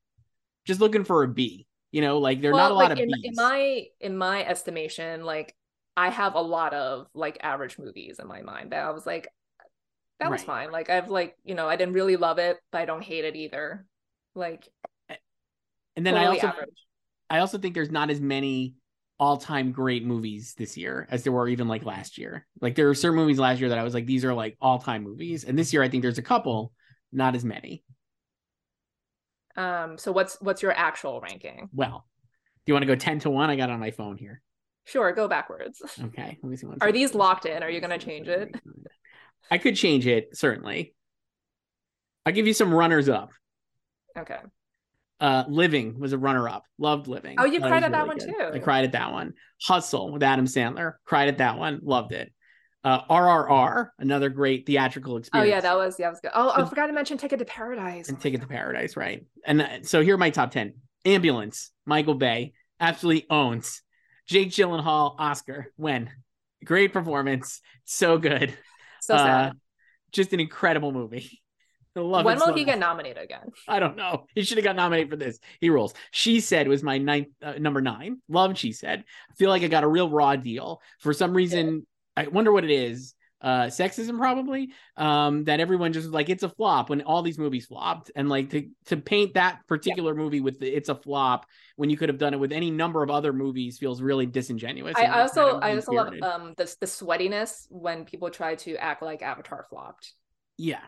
[0.64, 1.66] Just looking for a B.
[1.90, 3.24] You know, like there are not a lot of in, B's.
[3.24, 5.54] in my in my estimation like
[5.96, 9.28] i have a lot of like average movies in my mind that i was like
[10.18, 10.46] that was Right.
[10.46, 13.24] fine like i've like you know i didn't really love it but i don't hate
[13.24, 13.86] it either
[14.34, 14.68] like
[15.96, 16.68] and then I also average
[17.30, 18.74] I also think there's not as many
[19.18, 22.46] all-time great movies this year as there were even like last year.
[22.60, 25.04] Like there were certain movies last year that I was like, these are like all-time
[25.04, 25.44] movies.
[25.44, 26.72] And this year I think there's a couple,
[27.12, 27.84] not as many.
[29.56, 32.06] um so what's what's your actual ranking Well,
[32.66, 33.50] do you want to go 10 to 1?
[33.50, 34.42] I got on my phone here.
[34.84, 36.38] sure go backwards Okay.
[36.42, 36.78] Let me see one.
[36.80, 37.62] Are these locked in?
[37.62, 38.54] Are you gonna change it?
[39.50, 40.94] I could change it, certainly.
[42.26, 43.30] I'll give you some runners up.
[44.18, 44.38] okay
[45.20, 46.64] Uh, Living was a runner up.
[46.78, 47.36] Loved Living.
[47.38, 48.28] Oh, you it cried at that one good.
[48.28, 48.50] too.
[48.52, 49.34] I cried at that one.
[49.62, 50.94] Hustle with Adam Sandler.
[51.04, 51.80] Cried at that one.
[51.82, 52.32] Loved it.
[52.82, 55.50] Uh, RRR, another great theatrical experience.
[55.50, 56.32] Oh yeah, that was yeah, that was good.
[56.34, 58.10] Oh, I forgot to mention Ticket to Paradise.
[58.10, 59.24] and Ticket to Paradise, right?
[59.46, 60.74] And uh, so here are my top 10.
[61.06, 63.82] Ambulance, Michael Bay, absolutely owns.
[64.26, 66.10] Jake Gyllenhaal, Oscar, when?
[66.62, 68.56] Great performance, so good.
[69.00, 69.50] So sad.
[69.50, 69.54] Uh,
[70.12, 71.42] just an incredible movie.
[71.96, 72.66] Love when it will he much.
[72.66, 73.50] get nominated again?
[73.68, 74.26] I don't know.
[74.34, 75.38] He should have got nominated for this.
[75.60, 75.94] He rules.
[76.10, 78.20] She said was my ninth, uh, number nine.
[78.28, 78.56] Love.
[78.58, 79.04] She said.
[79.30, 80.80] I feel like I got a real raw deal.
[81.00, 81.86] For some reason,
[82.16, 83.14] I wonder what it is.
[83.40, 84.70] Uh, sexism probably.
[84.96, 88.50] Um, that everyone just like it's a flop when all these movies flopped, and like
[88.50, 92.18] to to paint that particular movie with the, it's a flop when you could have
[92.18, 94.94] done it with any number of other movies feels really disingenuous.
[94.96, 99.20] I also I also love um the the sweatiness when people try to act like
[99.22, 100.14] Avatar flopped
[100.56, 100.80] yeah.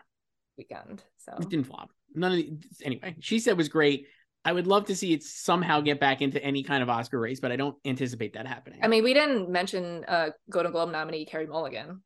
[0.57, 1.03] Weekend.
[1.17, 1.91] So It didn't flop.
[2.15, 3.15] None of the, anyway.
[3.19, 4.07] She said was great.
[4.45, 7.39] I would love to see it somehow get back into any kind of Oscar race,
[7.39, 8.79] but I don't anticipate that happening.
[8.81, 12.01] I mean, we didn't mention uh Golden Globe nominee Carrie Mulligan.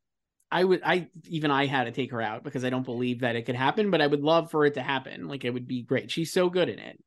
[0.54, 3.36] I would, I even I had to take her out because I don't believe that
[3.38, 5.28] it could happen, but I would love for it to happen.
[5.30, 6.12] Like it would be great.
[6.12, 6.99] She's so good in it.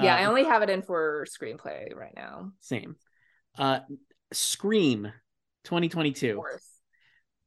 [0.00, 2.52] yeah, I Uh, only have it in for screenplay right now.
[2.60, 2.94] same.
[3.58, 3.80] Uh,
[4.32, 5.12] Scream,
[5.64, 6.38] 2022.
[6.38, 6.68] Worth.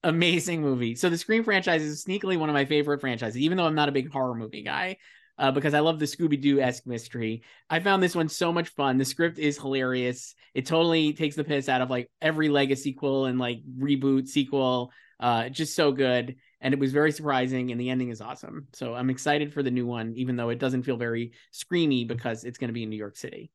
[0.05, 0.93] Amazing movie.
[0.93, 3.89] So the Scream franchise is sneakily one of my favorite franchises, even though I'm not
[3.89, 4.97] a big horror movie guy,
[5.39, 7.41] uh, because I love the Scooby Doo esque mystery.
[7.71, 8.99] I found this one so much fun.
[8.99, 10.35] The script is hilarious.
[10.53, 14.91] It totally takes the piss out of like every legacy sequel and like reboot sequel.
[15.19, 18.67] Uh, just so good, and it was very surprising, and the ending is awesome.
[18.73, 22.43] So I'm excited for the new one, even though it doesn't feel very screamy because
[22.43, 23.49] it's going to be in New York City.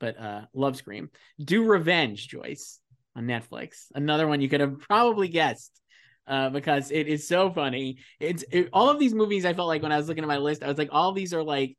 [0.00, 1.10] But uh, love Scream.
[1.38, 2.80] Do Revenge, Joyce
[3.16, 3.86] on Netflix.
[3.94, 5.80] Another one you could have probably guessed
[6.26, 7.98] uh, because it is so funny.
[8.20, 9.44] It's it, all of these movies.
[9.44, 11.34] I felt like when I was looking at my list, I was like, all these
[11.34, 11.76] are like.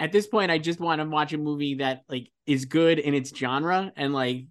[0.00, 3.14] At this point, I just want to watch a movie that like is good in
[3.14, 4.44] its genre and like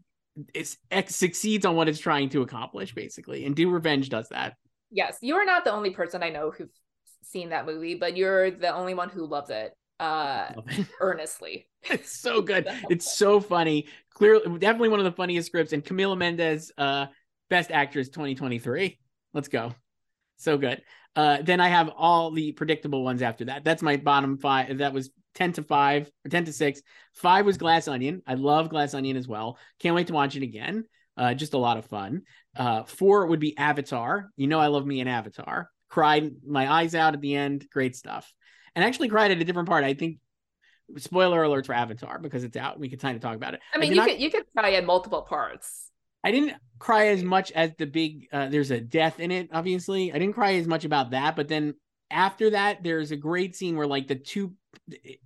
[0.53, 3.45] it's ex- succeeds on what it's trying to accomplish, basically.
[3.45, 4.55] And Do Revenge does that.
[4.91, 6.70] Yes, you are not the only person I know who've
[7.24, 10.86] seen that movie, but you're the only one who loves it uh Love it.
[11.01, 11.68] earnestly.
[11.84, 12.68] It's so good.
[12.89, 13.88] It's so funny.
[14.18, 15.74] Clearly, definitely one of the funniest scripts.
[15.74, 17.05] And Camila Mendes, uh,
[17.51, 18.97] best actress 2023.
[19.36, 19.76] Let's go.
[20.38, 20.82] So good.
[21.15, 23.63] Uh, then I have all the predictable ones after that.
[23.63, 24.80] That's my bottom five.
[24.80, 26.82] That was 10 to 5 or 10 to 6.
[27.13, 28.24] Five was Glass Onion.
[28.26, 29.59] I love Glass Onion as well.
[29.80, 30.86] Can't wait to watch it again.
[31.15, 32.24] Uh, just a lot of fun.
[32.55, 34.32] Uh, four would be Avatar.
[34.36, 35.70] You know, I love me an Avatar.
[35.89, 37.68] Cried my eyes out at the end.
[37.72, 38.34] Great stuff.
[38.76, 39.84] And actually cried at a different part.
[39.84, 40.18] I think
[40.98, 42.80] spoiler alerts for Avatar because it's out.
[42.80, 43.60] We could kind of talk about it.
[43.74, 45.92] I mean, did you not- could you could cry in multiple parts.
[46.24, 48.28] I didn't cry as much as the big.
[48.34, 50.12] Uh, there's a death in it, obviously.
[50.12, 51.76] I didn't cry as much about that, but then
[52.10, 54.54] after that, there's a great scene where like the two.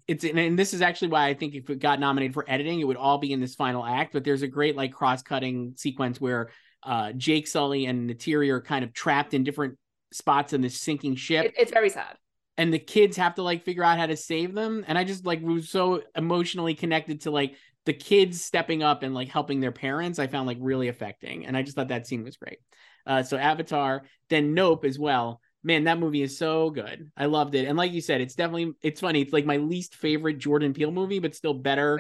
[0.08, 2.86] It's and this is actually why I think if it got nominated for editing, it
[2.86, 4.14] would all be in this final act.
[4.14, 6.50] But there's a great like cross-cutting sequence where
[6.84, 9.78] uh, Jake Sully and Neytiri are kind of trapped in different
[10.12, 12.18] spots in this sinking ship It, it's very sad.
[12.62, 14.86] And the kids have to like figure out how to save them.
[14.88, 17.56] And i just like was so emotionally connected to like
[17.86, 21.48] the kids stepping up and like helping their parents i found like really affecting.
[21.48, 22.60] And i just thought that scene was great.
[23.08, 25.42] Uh so avatar then nope as well.
[25.64, 27.12] Man that movie is so good.
[27.18, 27.68] I loved it.
[27.68, 30.92] And like you said it's definitely it's funny it's like my least favorite jordan peele
[30.92, 32.00] movie but still better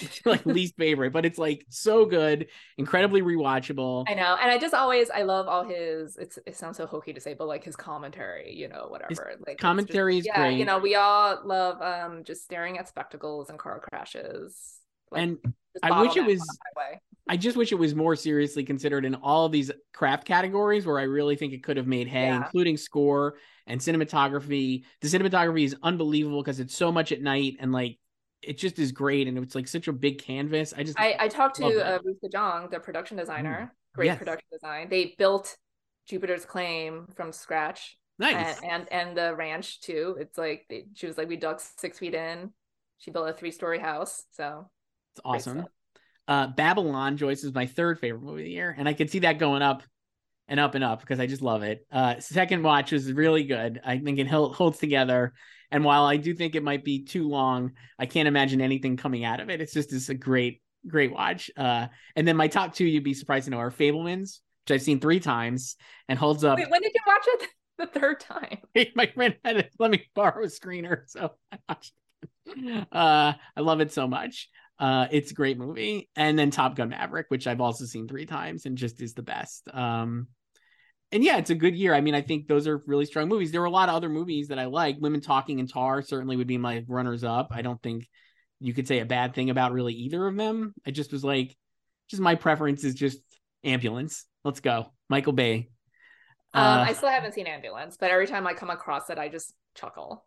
[0.00, 2.46] Like, like least favorite but it's like so good
[2.78, 6.16] incredibly rewatchable I know, and I just always I love all his.
[6.16, 9.10] It's it sounds so hokey to say, but like his commentary, you know, whatever.
[9.12, 12.88] like it's just- commentary is yeah, you know, we all love um just staring at
[12.88, 14.78] spectacles and car crashes.
[15.10, 15.38] like, and
[15.82, 16.58] I wish it was-
[17.28, 20.98] I just wish it was more seriously considered in all of these craft categories where
[20.98, 22.38] I really think it could have made hay, Yeah.
[22.38, 23.34] including score
[23.66, 24.84] and cinematography.
[25.00, 27.98] The cinematography is unbelievable because it's so much at night and like
[28.42, 30.74] it just is great and it's like such a big canvas.
[30.76, 33.74] I just I, I talked to uh, Ruth DeJong, the production designer.
[33.94, 34.18] Great yes.
[34.18, 34.88] production design.
[34.88, 35.56] They built
[36.08, 38.58] Jupiter's Claim from scratch, nice.
[38.62, 40.16] and, and and the ranch too.
[40.18, 42.52] It's like they, she was like, we dug six feet in.
[42.98, 44.22] She built a three story house.
[44.30, 44.70] So
[45.14, 45.66] It's awesome.
[46.26, 49.20] Uh, Babylon, Joyce, is my third favorite movie of the year, and I could see
[49.20, 49.82] that going up
[50.48, 51.86] and up and up because I just love it.
[51.90, 53.80] Uh, second watch was really good.
[53.84, 55.32] I think it held, holds together,
[55.72, 59.24] and while I do think it might be too long, I can't imagine anything coming
[59.24, 59.62] out of it.
[59.62, 61.50] It's just it's a great, great watch.
[61.56, 64.82] Uh, and then my top two, you'd be surprised to know, are Fabelmans, which I've
[64.82, 65.76] seen three times
[66.08, 66.58] and holds up.
[66.58, 68.58] wait, when did you watch it the third time?
[68.94, 71.92] my friend had to let me borrow a screener, so I watched
[72.46, 72.86] it.
[72.92, 74.50] Uh, I love it so much.
[74.82, 76.10] Uh, it's a great movie.
[76.16, 79.22] And then Top Gun Maverick, which I've also seen three times and just is the
[79.22, 79.68] best.
[79.72, 80.26] Um,
[81.12, 81.94] and yeah, it's a good year.
[81.94, 83.52] I mean, I think those are really strong movies.
[83.52, 84.96] There were a lot of other movies that I like.
[84.98, 87.52] Women Talking and Tar certainly would be my runners up.
[87.52, 88.08] I don't think
[88.58, 90.74] you could say a bad thing about really either of them.
[90.84, 91.56] I just was like,
[92.10, 93.20] just my preference is just
[93.62, 94.24] ambulance.
[94.42, 94.92] Let's go.
[95.08, 95.68] Michael Bay.
[96.54, 99.28] Um, Uh, I still haven't seen Ambulance, but every time I come across it, I
[99.28, 100.24] just chuckle.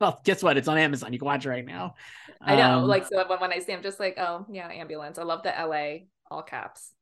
[0.00, 0.56] Well, guess what?
[0.56, 1.12] It's on Amazon.
[1.12, 1.94] You can watch it right now.
[2.40, 5.18] I know, Um, like so when, when I see, I'm just like, oh yeah, Ambulance.
[5.18, 6.92] I love the LA all caps.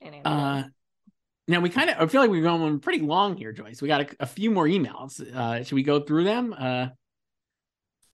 [0.00, 0.64] In Uh,
[1.48, 3.80] now we kind of I feel like we're going pretty long here, Joyce.
[3.82, 5.20] We got a, a few more emails.
[5.20, 6.54] Uh, should we go through them?
[6.56, 6.88] Uh,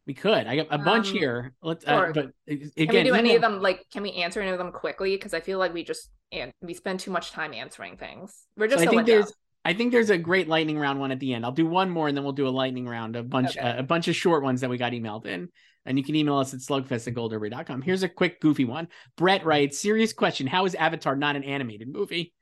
[0.06, 0.46] we could.
[0.46, 1.52] I got a bunch Um, here.
[1.62, 1.84] Let's.
[1.84, 2.10] sure.
[2.10, 3.60] Uh, but again, can we do any of them?
[3.60, 5.14] Like, can we answer any of them quickly?
[5.14, 8.46] Because I feel like we just and we spend too much time answering things.
[8.56, 9.32] We're So just I think there's.
[9.64, 11.44] I think there's a great lightning round one at the end.
[11.44, 13.60] I'll do one more and then we'll do a lightning round, a bunch, Okay.
[13.60, 15.48] uh, a bunch of short ones that we got emailed in.
[15.84, 17.82] And you can email us at slugfest at goldderby.com.
[17.82, 18.88] Here's a quick, goofy one.
[19.16, 20.46] Brett writes, serious question.
[20.46, 22.32] How is Avatar not an animated movie?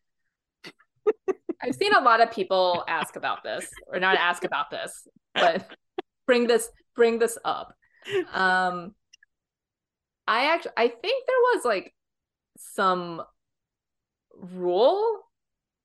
[1.62, 5.66] I've seen a lot of people ask about this, or not ask about this, but
[6.26, 7.74] bring this bring this up.
[8.32, 8.94] Um,
[10.26, 11.94] I actually I think there was like
[12.56, 13.22] some
[14.36, 15.20] rule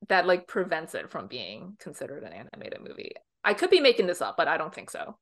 [0.10, 3.12] that like prevents it from being considered an animated movie.
[3.44, 5.18] I could be making this up, but I don't think so.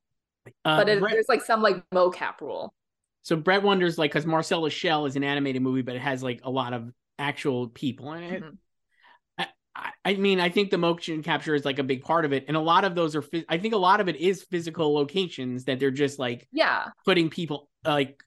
[0.65, 2.73] Uh, But it, Brett- there's like some like mocap rule.
[3.21, 6.21] So Brett wonders, like, because Marcel the Shell is an animated movie, but it has
[6.21, 8.43] like a lot of actual people in it.
[8.43, 8.57] Mhm.
[9.75, 12.45] I, I mean, I think the motion capture is like a big part of it,
[12.47, 13.23] and a lot of those are.
[13.49, 17.29] I think a lot of it is physical locations that they're just like Yeah, putting
[17.31, 18.21] people like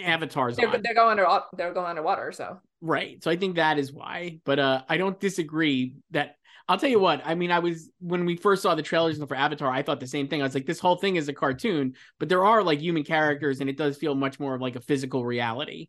[0.00, 0.80] avatars they're on.
[0.82, 2.32] they're going under they're going underwater.
[2.32, 3.22] So Right.
[3.22, 4.40] So I think that is why.
[4.44, 6.36] But uh I don't disagree that
[6.68, 9.34] I'll tell you what, I mean, I was when we first saw the trailers for
[9.34, 10.40] Avatar, I thought the same thing.
[10.40, 13.60] I was like, this whole thing is a cartoon, but there are like human characters
[13.60, 15.88] and it does feel much more of like a physical reality.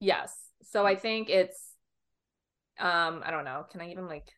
[0.00, 0.34] Yes.
[0.62, 1.72] So I think it's
[2.78, 3.66] um I don't know.
[3.70, 4.28] Can I even like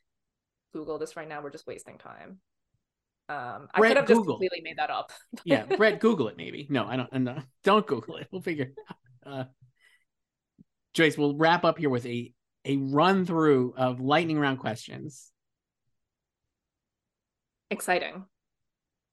[0.73, 1.43] Google this right now?
[1.43, 2.39] We're just wasting time.
[3.29, 4.35] Um I Brett, could have just Google.
[4.35, 5.13] completely made that up.
[5.45, 5.67] Yeah.
[5.67, 6.67] Brett, Google it maybe.
[6.71, 8.29] No, I don't no, don't Google it.
[8.31, 8.75] We'll figure it
[9.27, 9.45] uh
[10.95, 12.33] Joyce, we'll wrap up here with a
[12.65, 15.31] a run through of lightning round questions.
[17.71, 18.25] Exciting.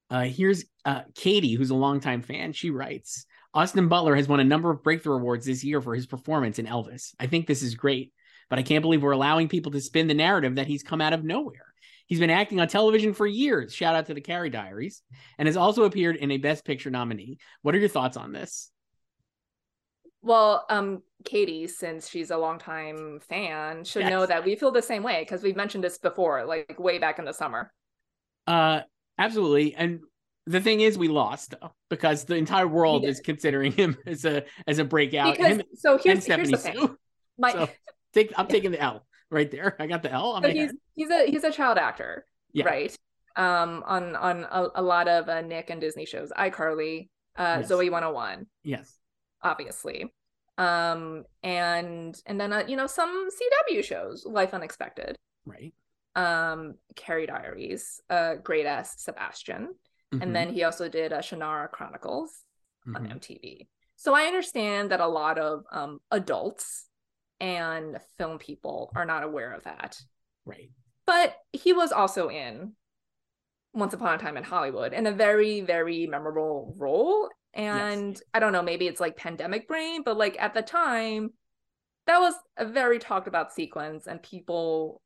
[0.09, 2.53] Uh, here's uh, Katie, who's a longtime fan.
[2.53, 6.05] She writes Austin Butler has won a number of breakthrough awards this year for his
[6.05, 7.13] performance in Elvis.
[7.19, 8.13] I think this is great,
[8.49, 11.13] but I can't believe we're allowing people to spin the narrative that he's come out
[11.13, 11.73] of nowhere.
[12.07, 13.73] He's been acting on television for years.
[13.73, 15.01] Shout out to the Carrie Diaries,
[15.39, 17.39] and has also appeared in a Best Picture nominee.
[17.63, 18.69] What are your thoughts on this?
[20.21, 24.09] Well, um Katie, since she's a longtime fan, should Yes.
[24.11, 27.19] know that we feel the same way because we've mentioned this before, like way back
[27.19, 27.71] in the summer.
[28.47, 28.81] Uh,
[29.17, 29.73] absolutely.
[29.75, 30.01] And
[30.45, 34.43] the thing is, we lost though because the entire world is considering him as a
[34.67, 35.35] as a breakout.
[35.37, 36.95] Because Him so here's here's the thing.
[37.37, 37.69] My So
[38.13, 39.75] take, I'm taking the L right there.
[39.79, 40.39] I got the L.
[40.41, 42.65] so he's he's a he's a child actor, Yeah.
[42.65, 42.95] right?
[43.35, 47.67] Um, on on a, a lot of uh, Nick and Disney shows, iCarly, uh, Yes.
[47.67, 48.97] Zoe 101, Yes.
[49.41, 50.13] obviously,
[50.57, 55.73] um, and and then uh, you know some CW shows, Life Unexpected, Right.
[56.15, 59.75] um, Carrie Diaries, uh, Great Ass Sebastian,
[60.13, 60.21] Mhm.
[60.21, 62.43] and then he also did uh, Shannara Chronicles
[62.95, 63.11] on Mhm.
[63.19, 63.67] MTV.
[63.97, 66.87] So I understand that a lot of um, adults
[67.39, 69.99] and film people are not aware of that.
[70.45, 70.69] right.
[71.05, 72.75] But he was also in
[73.73, 77.29] Once Upon a Time in Hollywood in a very, very memorable role.
[77.55, 81.29] And I don't know, maybe it's like pandemic brain, but like at the time,
[82.07, 85.01] that was a very talked about sequence, and people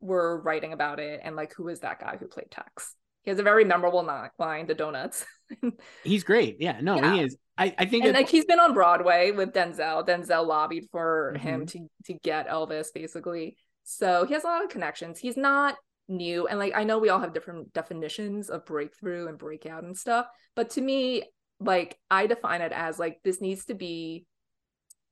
[0.00, 1.20] were writing about it.
[1.22, 2.94] And like, who is that guy who played Tex?
[3.22, 4.02] He has a very memorable
[4.38, 5.24] line, the donuts.
[6.04, 6.56] He's great.
[6.60, 6.80] Yeah.
[6.82, 7.14] No, Yeah.
[7.14, 7.36] he is.
[7.56, 10.04] I, I think and like he's been on Broadway with Denzel.
[10.06, 11.84] Denzel lobbied for him Mm-hmm.
[12.04, 13.56] to to get Elvis basically.
[13.84, 15.18] So he has a lot of connections.
[15.20, 15.76] He's not
[16.08, 19.96] new and like I know we all have different definitions of breakthrough and breakout and
[19.96, 20.26] stuff,
[20.56, 21.22] but to me
[21.60, 24.26] like I define it as like this needs to be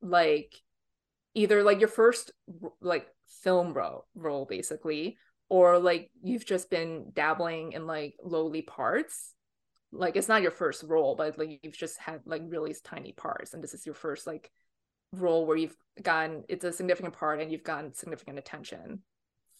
[0.01, 0.53] like
[1.33, 2.31] either like your first
[2.81, 3.07] like
[3.41, 5.17] film role role basically
[5.49, 9.33] or like you've just been dabbling in like lowly parts.
[9.91, 13.53] Like it's not your first role but like you've just had like really tiny parts
[13.53, 14.49] and this is your first like
[15.11, 19.03] role where you've gotten it's a significant part and you've gotten significant attention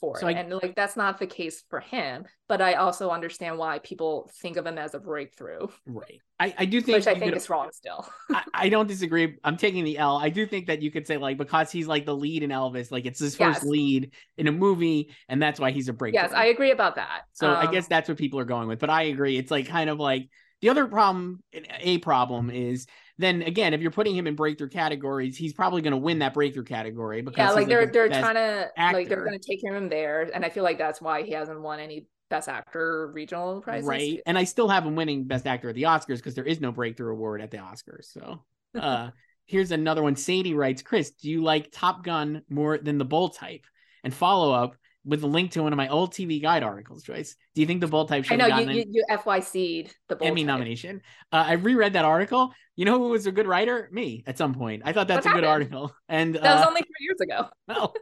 [0.03, 3.09] for So it I- and like that's not the case for him but i also
[3.09, 6.19] understand why people think of him as a breakthrough right.
[6.39, 9.37] I, I do think, which i think could- is wrong still I, I don't disagree.
[9.45, 10.17] I'm taking the L.
[10.17, 12.91] I do think that you could say like because he's like the lead in Elvis,
[12.91, 13.63] like it's his first Yes.
[13.63, 16.21] lead in a movie, and that's why he's a breakthrough.
[16.23, 18.79] yes i agree about that So I Um, guess that's what people are going with.
[18.79, 19.37] But I agree.
[19.37, 20.27] It's like kind of like
[20.61, 21.41] the other problem,
[21.79, 22.87] a problem is
[23.17, 26.33] then again, if you're putting him in breakthrough categories, he's probably going to win that
[26.33, 29.63] breakthrough category because yeah like they're the they're trying to like they're going to take
[29.63, 33.61] him there and i feel like that's why he hasn't won any best actor regional
[33.61, 34.19] prizes right.
[34.25, 36.71] And I still have him winning best actor at the Oscars because there is no
[36.71, 38.05] breakthrough award at the Oscars.
[38.05, 38.43] So
[38.79, 39.11] uh
[39.45, 40.15] here's another one.
[40.15, 43.65] Sadie writes, Chris, do you like Top Gun more than the Bold Type?
[44.03, 44.75] and follow up
[45.05, 47.03] with a link to one of my old TV Guide articles.
[47.03, 49.17] Joyce, do you think the Bold Type should I know have you, gotten you you
[49.17, 50.47] FYC'd the Bold Emmy Type.
[50.47, 51.01] nomination?
[51.31, 52.53] Uh, I reread that article.
[52.75, 53.89] You know who was a good writer?
[53.91, 54.23] Me.
[54.25, 56.81] At some point, I thought that's What a good article, and That was uh, only
[56.81, 57.49] three years ago.
[57.67, 57.93] well,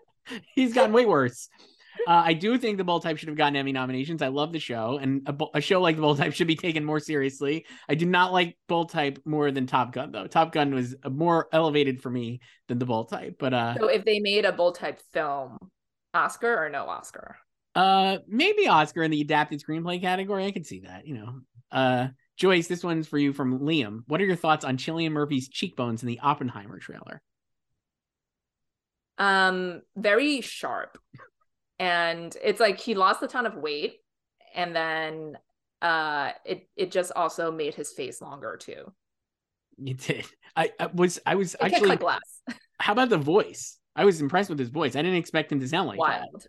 [0.55, 1.49] he's gotten way worse.
[2.07, 4.21] Uh, I do think the Bold Type should have gotten Emmy nominations.
[4.21, 6.85] I love the show, and a, a show like the Bold Type should be taken
[6.85, 7.65] more seriously.
[7.89, 10.27] I do not like Bold Type more than Top Gun, though.
[10.27, 14.05] Top Gun was more elevated for me than the Bold Type, but uh, So if
[14.05, 15.57] they made a Bold Type film,
[16.13, 17.37] Oscar or no Oscar?
[17.75, 20.45] uh, maybe Oscar in the adapted screenplay category.
[20.45, 21.07] I could see that.
[21.07, 21.39] You know,
[21.71, 22.07] uh,
[22.37, 24.03] Joyce, this one's for you from Liam.
[24.07, 27.21] What are your thoughts on Cillian Murphy's cheekbones in the Oppenheimer trailer?
[29.17, 30.97] Um, very sharp,
[31.79, 33.97] and it's like he lost a ton of weight,
[34.55, 35.37] and then
[35.81, 38.91] uh, it it just also made his face longer too.
[39.77, 40.25] You did.
[40.55, 41.19] I, I was.
[41.25, 42.17] I was It can't actually.
[42.79, 43.77] How about the voice?
[43.95, 44.95] I was impressed with his voice.
[44.95, 46.21] I didn't expect him to sound like that.
[46.31, 46.47] Wild.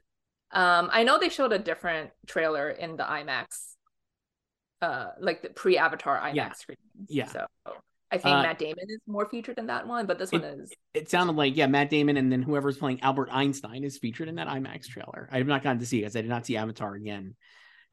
[0.53, 3.47] Um, I know they showed a different trailer in the IMAX,
[4.83, 6.53] uh, like the pre-Avatar IMAX Yeah.
[6.53, 7.07] screenings.
[7.09, 7.27] Yeah.
[7.27, 7.47] So
[8.11, 10.73] I think Uh, Matt Damon is more featured in that one, but this one is
[10.93, 14.35] It sounded like yeah, Matt Damon and then whoever's playing Albert Einstein is featured in
[14.35, 15.29] that IMAX trailer.
[15.33, 17.35] I have not gotten to see it because I did not see Avatar again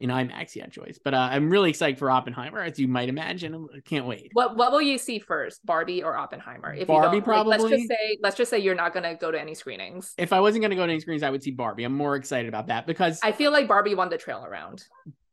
[0.00, 0.98] in IMAX yet, Joyce.
[1.02, 3.68] But uh, I'm really excited for Oppenheimer, as you might imagine.
[3.74, 4.30] I can't wait.
[4.32, 6.74] what what will you see first, Barbie or Oppenheimer?
[6.74, 9.30] If Barbie, you don't, like, let's just say let's just say you're not gonna go
[9.30, 10.14] to any screenings.
[10.16, 11.84] If I wasn't going to go to any screenings, I would see Barbie.
[11.84, 14.84] I'm more excited about that because I feel like Barbie won the trailer round.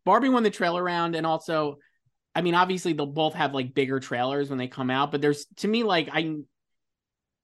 [0.06, 1.78] Barbie won the trailer round, and also,
[2.36, 5.12] I mean, obviously they'll both have like bigger trailers when they come out.
[5.12, 6.36] But there's to me like I,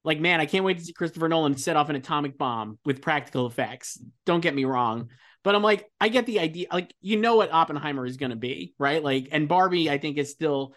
[0.04, 3.02] like man, I can't wait to see Christopher Nolan set off an atomic bomb with
[3.02, 3.98] practical effects.
[4.26, 5.10] Don't get me wrong,
[5.44, 6.68] but I'm like, I get the idea.
[6.72, 9.04] Like you know what Oppenheimer is going to be, right?
[9.04, 10.74] Like, and Barbie, I think is still.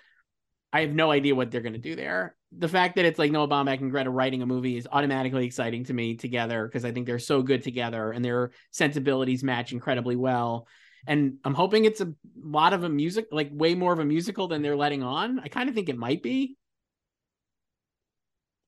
[0.72, 2.36] I have no idea what they're going to do there.
[2.52, 5.84] The fact that it's like Noah Baumbach and Greta writing a movie is automatically exciting
[5.84, 10.16] to me together because I think they're so good together and their sensibilities match incredibly
[10.16, 10.66] well
[11.06, 12.12] and I'm hoping it's a
[12.42, 15.38] lot of a music, like way more of a musical than they're letting on.
[15.40, 16.56] I kind of think it might be.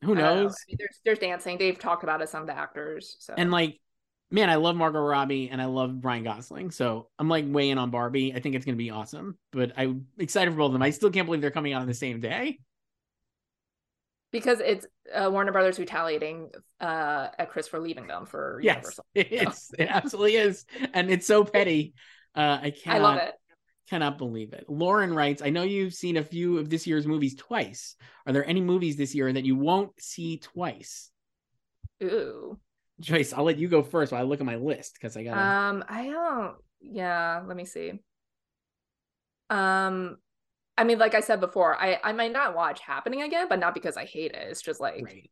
[0.02, 0.34] Who don't know.
[0.42, 0.52] knows?
[0.52, 1.58] I mean, there's there's dancing.
[1.58, 3.16] They've talked about it some of the actors.
[3.18, 3.80] So And like,
[4.30, 7.78] man, I love Margot Robbie and I love Ryan Gosling, so I'm like way in
[7.78, 8.34] on Barbie.
[8.34, 10.82] I think it's gonna be awesome, but I'm excited for both of them.
[10.82, 12.58] I still can't believe they're coming out on the same day.
[14.30, 16.50] because it's uh, Warner Brothers retaliating
[16.80, 19.04] uh, at Chris for leaving them for Yes, Universal.
[19.14, 21.94] it's it absolutely is, and it's so petty.
[22.34, 23.34] Uh, I cannot, I love it.
[23.88, 24.66] Cannot believe it.
[24.68, 27.96] Lauren writes, I know you've seen a few of this year's movies twice.
[28.26, 31.10] Are there any movies this year that you won't see twice?
[32.02, 32.58] Ooh.
[33.00, 35.38] Joyce, I'll let you go first while I look at my list because I got
[35.38, 36.56] Um, I don't.
[36.80, 37.92] Yeah, let me see.
[39.50, 40.18] Um,
[40.76, 43.74] I mean, like I said before, I I might not watch Happening again, but not
[43.74, 44.48] because I hate it.
[44.48, 45.30] It's just like, Right.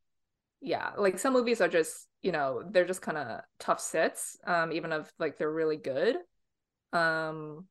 [0.60, 4.36] yeah, like some movies are just, you know, they're just kind of tough sits.
[4.46, 6.16] Um, even if like they're really good.
[6.92, 7.66] Um.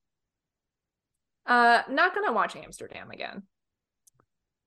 [1.46, 3.44] Uh, not gonna watch Amsterdam again.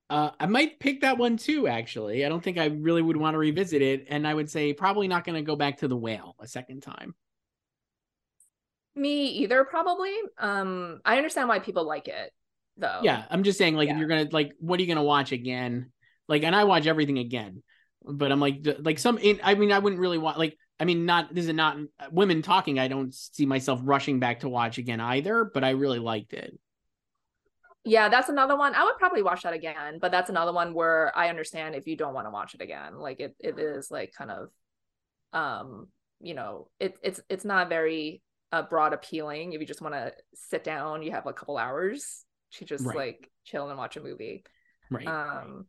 [0.09, 2.25] Uh, I might pick that one too, actually.
[2.25, 4.07] I don't think I really would want to revisit it.
[4.09, 6.81] And I would say probably not going to go back to the whale a second
[6.81, 7.13] time.
[8.95, 10.13] Me either, probably.
[10.39, 12.33] Um, I understand why people like it,
[12.75, 13.01] though.
[13.03, 13.23] Yeah.
[13.29, 15.31] I'm just saying, like, if you're going to, like, what are you going to watch
[15.31, 15.91] again?
[16.27, 17.61] Like, and I watch everything again.
[18.03, 21.05] But I'm like, like some, in, I mean, I wouldn't really want, like, I mean,
[21.05, 21.77] not, this is not
[22.11, 22.79] women talking.
[22.79, 26.57] I don't see myself rushing back to watch again either, but I really liked it.
[27.85, 28.75] Yeah, that's another one.
[28.75, 31.95] I would probably watch that again, but that's another one where I understand if you
[31.95, 32.97] don't want to watch it again.
[32.97, 34.49] Like it it is like kind of
[35.31, 35.87] um,
[36.19, 38.21] you know, it it's it's not very
[38.51, 42.25] uh broad appealing if you just want to sit down, you have a couple hours
[42.53, 42.97] to just Right.
[42.97, 44.43] like chill and watch a movie.
[44.89, 45.07] Right.
[45.07, 45.67] Um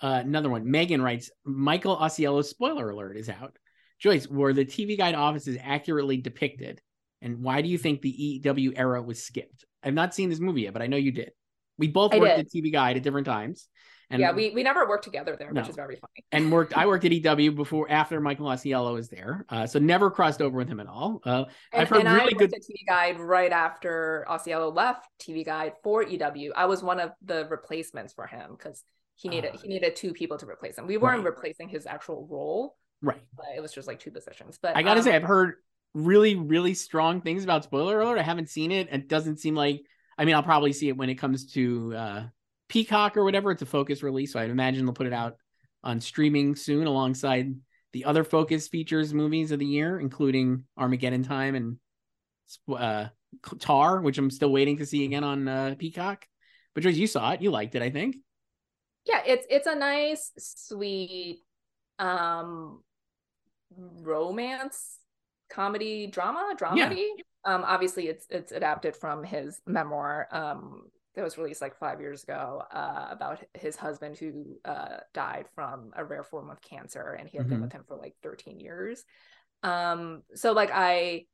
[0.00, 0.70] Uh, another one.
[0.70, 3.56] Megan writes, Michael Ausiello spoiler alert is out.
[3.98, 6.80] Joyce, were the TV Guide offices accurately depicted?
[7.20, 9.64] And why do you think the EW era was skipped?
[9.82, 11.32] I've not seen this movie yet, but I know you did.
[11.78, 12.46] We both I worked did.
[12.46, 13.68] at TV Guide at different times.
[14.10, 15.62] And yeah, we we never worked together there, No.
[15.62, 16.24] which is very funny.
[16.32, 19.46] and worked I worked at EW before after Michael Ausiello was there.
[19.48, 21.20] Uh, so never crossed over with him at all.
[21.24, 25.46] Uh, And, I've heard really worked good at TV Guide right after Ausiello left TV
[25.46, 26.52] Guide for EW.
[26.54, 28.84] I was one of the replacements for him because
[29.14, 29.58] he needed Ah.
[29.62, 30.86] he needed two people to replace him.
[30.86, 31.30] We weren't Right.
[31.34, 33.22] replacing his actual role, right.
[33.34, 34.58] but it was just like two positions.
[34.60, 35.54] But I gotta um, say, I've heard
[35.94, 38.18] really, really strong things about Spoiler Alert.
[38.18, 38.88] I haven't seen it.
[38.90, 39.82] It doesn't seem like.
[40.18, 42.22] I mean, I'll probably see it when it comes to uh,
[42.68, 43.50] Peacock or whatever.
[43.50, 45.36] It's a Focus release, so I'd imagine they'll put it out
[45.82, 47.54] on streaming soon, alongside
[47.92, 51.76] the other Focus features movies of the year, including Armageddon Time and
[52.72, 53.06] uh,
[53.58, 56.26] Tar, which I'm still waiting to see again on uh, Peacock.
[56.74, 57.42] But Joyce, you saw it.
[57.42, 58.16] You liked it, I think.
[59.04, 61.42] yeah, it's it's a nice, sweet,
[61.98, 62.82] um,
[63.76, 64.98] romance
[65.52, 67.08] comedy drama dramedy.
[67.44, 70.82] Um, obviously it's it's adapted from his memoir um
[71.14, 75.90] that was released like five years ago uh, about his husband who uh, died from
[75.94, 77.62] a rare form of cancer and he had been Mhm.
[77.64, 79.04] with him for like 13 years
[79.62, 81.26] um so like i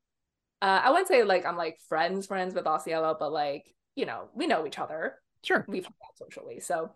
[0.63, 3.65] uh, i wouldn't say like i'm like friends friends with Ausiello, but like
[3.95, 5.15] you know we know each other
[5.45, 5.65] Sure.
[5.69, 6.91] we've hung out socially so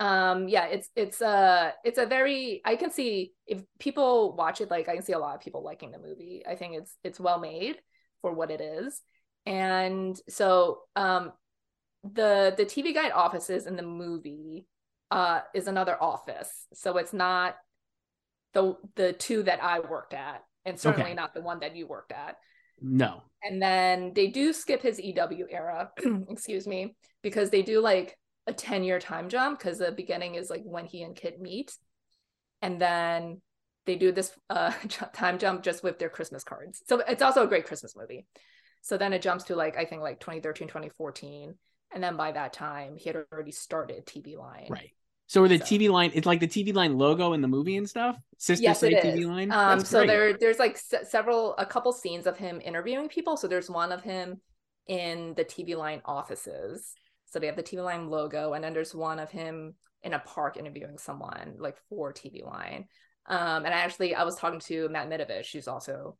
[0.00, 4.70] um yeah it's it's a it's a very i can see if people watch it
[4.70, 7.18] like i can see a lot of people liking the movie i think it's it's
[7.20, 7.76] well made
[8.20, 9.00] for what it is
[9.46, 11.32] and so um
[12.04, 14.66] the the tv guide offices in the movie
[15.10, 17.56] uh is another office so it's not
[18.52, 21.14] the the two that i worked at and certainly Okay.
[21.14, 22.36] not the one that you worked at
[22.80, 23.22] No.
[23.42, 25.90] and then they do skip his EW era,
[26.28, 28.16] excuse me, because they do like
[28.46, 31.76] a 10 year time jump because the beginning is like when he and Kit meet.
[32.62, 33.40] And then
[33.86, 34.72] they do this uh
[35.14, 36.82] time jump just with their Christmas cards.
[36.88, 38.26] So it's also a great Christmas movie.
[38.82, 41.54] So then it jumps to like I think like 2013, 2014.
[41.94, 44.66] And then by that time he had already started TV Line.
[44.70, 44.90] Right.
[45.28, 46.12] So are the So- TV line?
[46.14, 48.16] It's like the TV line logo in the movie and stuff.
[48.38, 49.26] Sister yes, Say it TV is.
[49.26, 49.50] line.
[49.50, 50.06] Um, That's so great.
[50.06, 53.36] there, there's like se- several, a couple scenes of him interviewing people.
[53.36, 54.40] So there's one of him
[54.86, 56.94] in the TV Line offices.
[57.36, 60.18] So they have the TV Line logo, and then there's one of him in a
[60.20, 62.86] park interviewing someone, like for TV Line.
[63.26, 66.16] Um, and I actually, I was talking to Matt Mitovich, who's also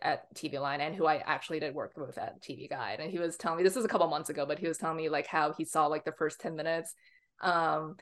[0.00, 3.18] at TV Line, and who I actually did work with at TV Guide, and he
[3.18, 5.26] was telling me this was a couple months ago, but he was telling me like
[5.26, 6.94] how he saw like the first ten minutes.
[7.40, 7.96] Um,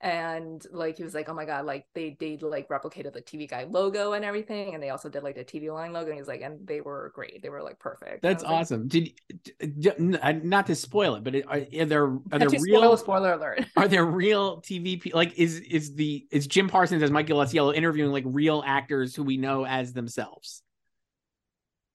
[0.00, 3.48] and like he was like oh my god like they they like replicated the tv
[3.48, 6.28] guide logo and everything and they also did like the tv line logo and he's
[6.28, 7.42] like and they were great.
[7.42, 8.22] They were like perfect.
[8.22, 8.88] That's was like, awesome.
[8.88, 9.12] Did
[9.42, 11.42] d- d- n- not to spoil it, but are,
[11.78, 13.64] are there are there real spoil, spoiler alert.
[13.76, 18.12] are there real TV like is is the is Jim Parsons as Michael Ausiello interviewing
[18.12, 20.62] like real actors who we know as themselves?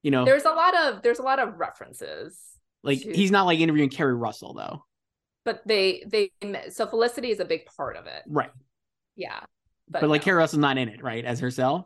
[0.03, 2.39] You know, there's a lot of there's a lot of references
[2.83, 4.85] like to- he's not like interviewing Keri Russell though,
[5.49, 6.31] but they they
[6.69, 8.51] so felicity is a big part of it right?
[9.15, 9.39] yeah
[9.89, 11.25] But, like no, Keri Russell's not in it, right?
[11.25, 11.85] As herself.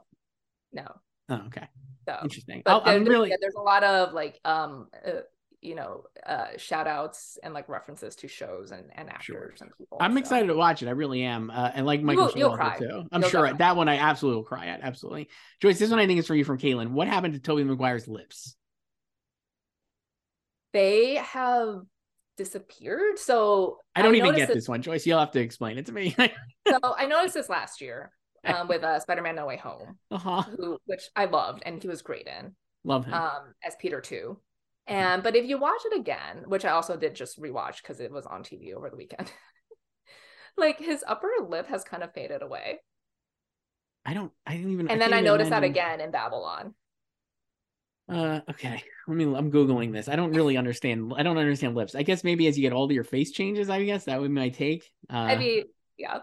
[0.74, 0.88] no
[1.30, 1.68] Oh, okay,
[2.08, 2.62] so interesting.
[2.66, 5.22] but there- I'm really yeah, there's a lot of like um uh,
[5.62, 9.38] you know uh shout outs and like references to shows and, and Sure.
[9.46, 10.20] actors and people I'm so.
[10.20, 10.88] excited to watch it.
[10.90, 11.50] I really am.
[11.50, 12.78] Uh, and like Michael will- you'll cry.
[12.78, 13.04] too.
[13.14, 14.82] I'm You'll sure definitely that one I absolutely will cry at.
[14.82, 15.30] Absolutely.
[15.62, 16.90] Joyce, this one I think is for you from Caitlin.
[16.90, 18.58] What happened to Tobey Maguire's lips?
[20.74, 21.84] they have
[22.38, 23.20] disappeared.
[23.20, 25.06] So I don't even get it- this one, Joyce.
[25.06, 26.16] You'll have to explain it to me.
[26.66, 28.12] So I noticed this last year
[28.46, 30.44] um, with uh, Spider-Man: No Way Home, uh-huh.
[30.44, 32.56] who which I loved and he was great in
[32.86, 33.14] Love him.
[33.14, 34.40] um, as Peter too.
[34.88, 38.12] And but if you watch it again, which I also did just rewatch because it
[38.12, 39.32] was on TV over the weekend,
[40.58, 42.80] like his upper lip has kind of faded away.
[44.06, 44.32] I don't.
[44.46, 44.90] I didn't even.
[44.90, 46.76] And then I noticed that again in Babylon.
[48.10, 48.84] Uh, okay.
[49.08, 49.24] Let me.
[49.24, 50.08] I'm googling this.
[50.08, 51.14] I don't really understand.
[51.16, 51.96] I don't understand lips.
[51.96, 53.70] I guess maybe as you get older, your face changes.
[53.70, 54.92] I guess that would be my take.
[55.10, 55.64] Uh, I mean,
[55.98, 56.20] yeah,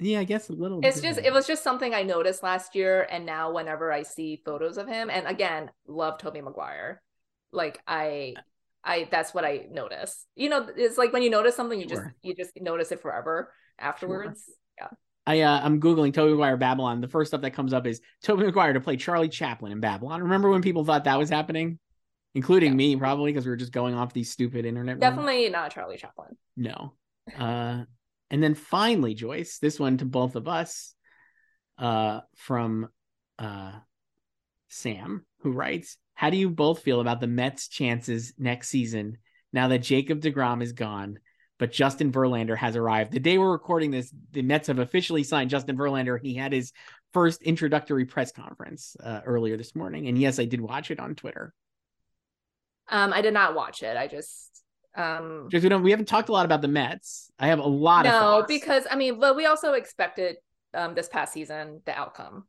[0.00, 0.20] yeah.
[0.20, 0.80] I guess a little.
[0.82, 1.08] it's bit.
[1.14, 4.76] just it was just something I noticed last year, and now whenever I see photos
[4.76, 7.00] of him, and again, love Tobey Maguire.
[7.52, 8.34] Like I,
[8.82, 10.26] I that's what I notice.
[10.34, 13.52] You know, it's like when you notice something, you just you just notice it forever
[13.78, 14.42] afterwards.
[14.78, 14.88] Yeah.
[15.26, 17.00] I uh, I'm googling Tobey Maguire Babylon.
[17.00, 20.22] The first stuff that comes up is Tobey Maguire to play Charlie Chaplin in Babylon.
[20.22, 21.78] Remember when people thought that was happening,
[22.34, 22.76] including Yeah.
[22.76, 25.00] me, probably because we were just going off these stupid internet.
[25.00, 26.36] Definitely not Charlie Chaplin.
[26.56, 26.92] no.
[27.38, 27.84] Uh,
[28.30, 30.94] and then finally, Joyce, this one to both of us,
[31.78, 32.88] uh, from
[33.38, 33.72] uh,
[34.68, 39.18] Sam, who writes, "How do you both feel about the Mets' chances next season
[39.52, 41.18] now that Jacob Degrom is gone?"
[41.58, 43.12] But Justin Verlander has arrived.
[43.12, 46.18] The day we're recording this, the Mets have officially signed Justin Verlander.
[46.20, 46.72] He had his
[47.12, 51.14] first introductory press conference uh, earlier this morning, and yes, I did watch it on
[51.14, 51.54] Twitter.
[52.88, 53.96] Um, I did not watch it.
[53.96, 54.50] I just
[54.96, 57.30] um Just we don't we haven't talked a lot about the Mets.
[57.38, 60.36] I have a lot of no because I mean, but we also expected
[60.72, 62.44] um this past season the outcome.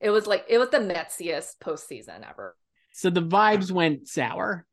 [0.00, 2.56] It was like it was the Metsiest postseason ever.
[2.92, 4.66] So the vibes went sour.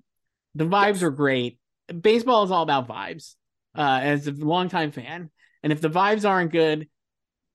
[0.55, 1.03] The vibes Yes.
[1.03, 1.59] are great.
[2.01, 3.35] Baseball is all about vibes.
[3.75, 5.29] Uh, as a longtime fan,
[5.63, 6.87] and if the vibes aren't good,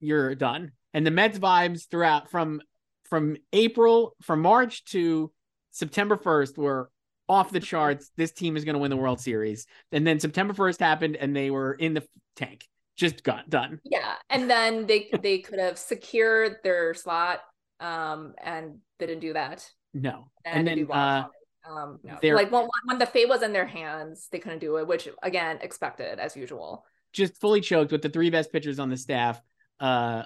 [0.01, 0.73] you're done.
[0.93, 2.63] And the Mets vibes throughout from
[3.05, 5.33] from April, from March to
[5.71, 6.91] September 1st were
[7.29, 8.11] off the charts.
[8.17, 9.67] This team is going to win the World Series.
[9.93, 12.05] And then September 1st happened, and they were in the
[12.37, 12.67] tank.
[12.97, 13.81] Just got done.
[13.85, 17.41] Yeah, and then they they could have secured their slot,
[17.81, 19.69] um, and they didn't do that.
[19.93, 20.31] No.
[20.45, 21.25] And, And then uh.
[21.69, 22.19] Um, no.
[22.21, 25.09] they're- like when when the fate was in their hands, they couldn't do it, which
[25.23, 26.85] again expected as usual.
[27.13, 29.41] just fully choked with the three best pitchers on the staff.
[29.81, 30.25] Uh,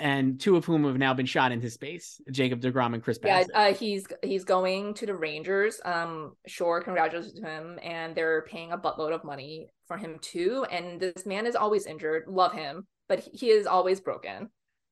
[0.00, 3.48] and two of whom have now been shot into space jacob deGrom and chris Bassitt.
[3.52, 8.42] yeah uh, he's he's going to the rangers um sure congratulations to him and they're
[8.42, 12.52] paying a buttload of money for him too and this man is always injured love
[12.52, 14.48] him but he is always broken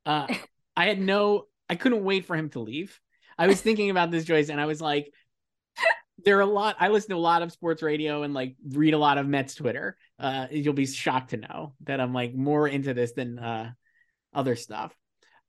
[0.07, 0.27] uh,
[0.77, 2.99] i had no i couldn't wait for him to leave
[3.39, 5.13] i was thinking about this joyce and i was like
[6.25, 8.95] there are a lot i listen to a lot of sports radio and like read
[8.95, 9.97] a lot of mets twitter.
[10.19, 13.71] Uh you'll be shocked to know that i'm like more into this than uh
[14.35, 14.95] other stuff.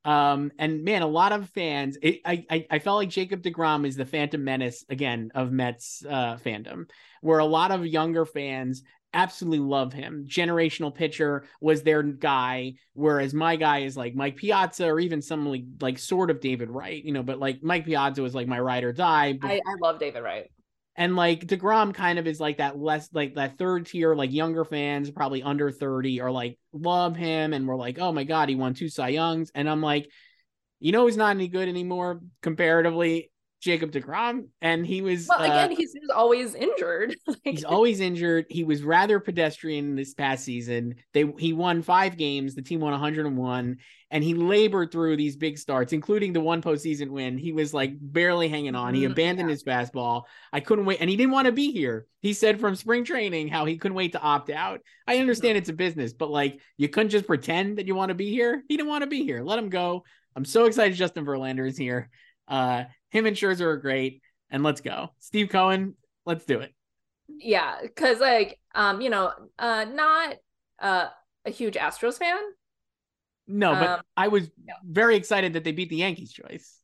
[0.05, 3.85] Um and man a lot of fans it, I, I i felt like jacob deGrom
[3.85, 6.89] is the phantom menace again of mets uh fandom
[7.21, 8.83] where a lot of younger fans
[9.13, 10.25] absolutely love him.
[10.27, 15.45] Generational pitcher was their guy whereas my guy is like mike piazza or even some
[15.45, 18.59] like like sort of david wright you know but like mike piazza was like my
[18.59, 19.37] ride or die.
[19.41, 20.51] I, I love david wright
[20.97, 24.65] and like DeGrom kind of is like that less like that third tier, like younger
[24.65, 28.55] fans, probably under 30, are like love him and we're like, oh my God, he
[28.55, 29.51] won two Cy Youngs.
[29.53, 30.09] And I'm like,
[30.79, 33.31] you know, he's not any good anymore comparatively.
[33.59, 38.45] Jacob DeGrom, and he was well again uh, he's, always injured he's always injured.
[38.49, 40.95] He was rather pedestrian this past season.
[41.13, 42.53] They he won five games.
[42.53, 43.77] The team won 101,
[44.11, 47.37] and he labored through these big starts, including the one postseason win.
[47.37, 48.93] He was like barely hanging on.
[48.93, 49.53] He Mhm, abandoned yeah.
[49.53, 50.23] his fastball.
[50.53, 52.05] I couldn't wait, and he didn't want to be here.
[52.21, 54.81] He said from spring training how he couldn't wait to opt out.
[55.07, 58.15] I understand it's a business, but like you couldn't just pretend that you want to
[58.15, 58.63] be here.
[58.67, 59.41] He didn't want to be here.
[59.41, 60.03] Let him go.
[60.35, 62.09] I'm so excited Justin Verlander is here.
[62.47, 65.09] Uh, him and Scherzer are great, and let's go.
[65.19, 66.73] Steve Cohen, let's do it.
[67.39, 70.35] yeah because like um you know uh not
[70.79, 71.07] uh
[71.45, 72.37] a huge astros fan
[73.47, 74.73] No, but Um, I was yeah.
[74.83, 76.81] very excited that they beat the Yankees, Joyce.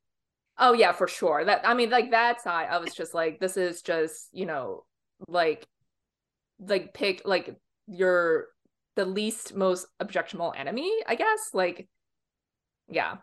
[0.57, 1.43] Oh yeah, for sure.
[1.45, 4.85] That I mean, like that side, I was just like, this is just you know,
[5.27, 5.67] like,
[6.59, 7.55] like pick like
[7.87, 8.47] your
[8.95, 11.51] the least most objectionable enemy, I guess.
[11.53, 11.89] Like,
[12.89, 13.17] yeah.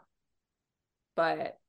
[1.14, 1.60] But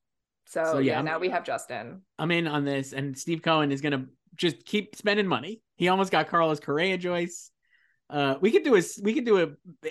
[0.46, 2.02] so, So, yeah, yeah, now we have Justin.
[2.18, 4.06] I'm in on this, and Steve Cohen is gonna
[4.36, 5.62] just keep spending money.
[5.76, 7.50] He almost got Carlos Correa, Joyce.
[8.10, 9.42] Uh, we could do a we could do a,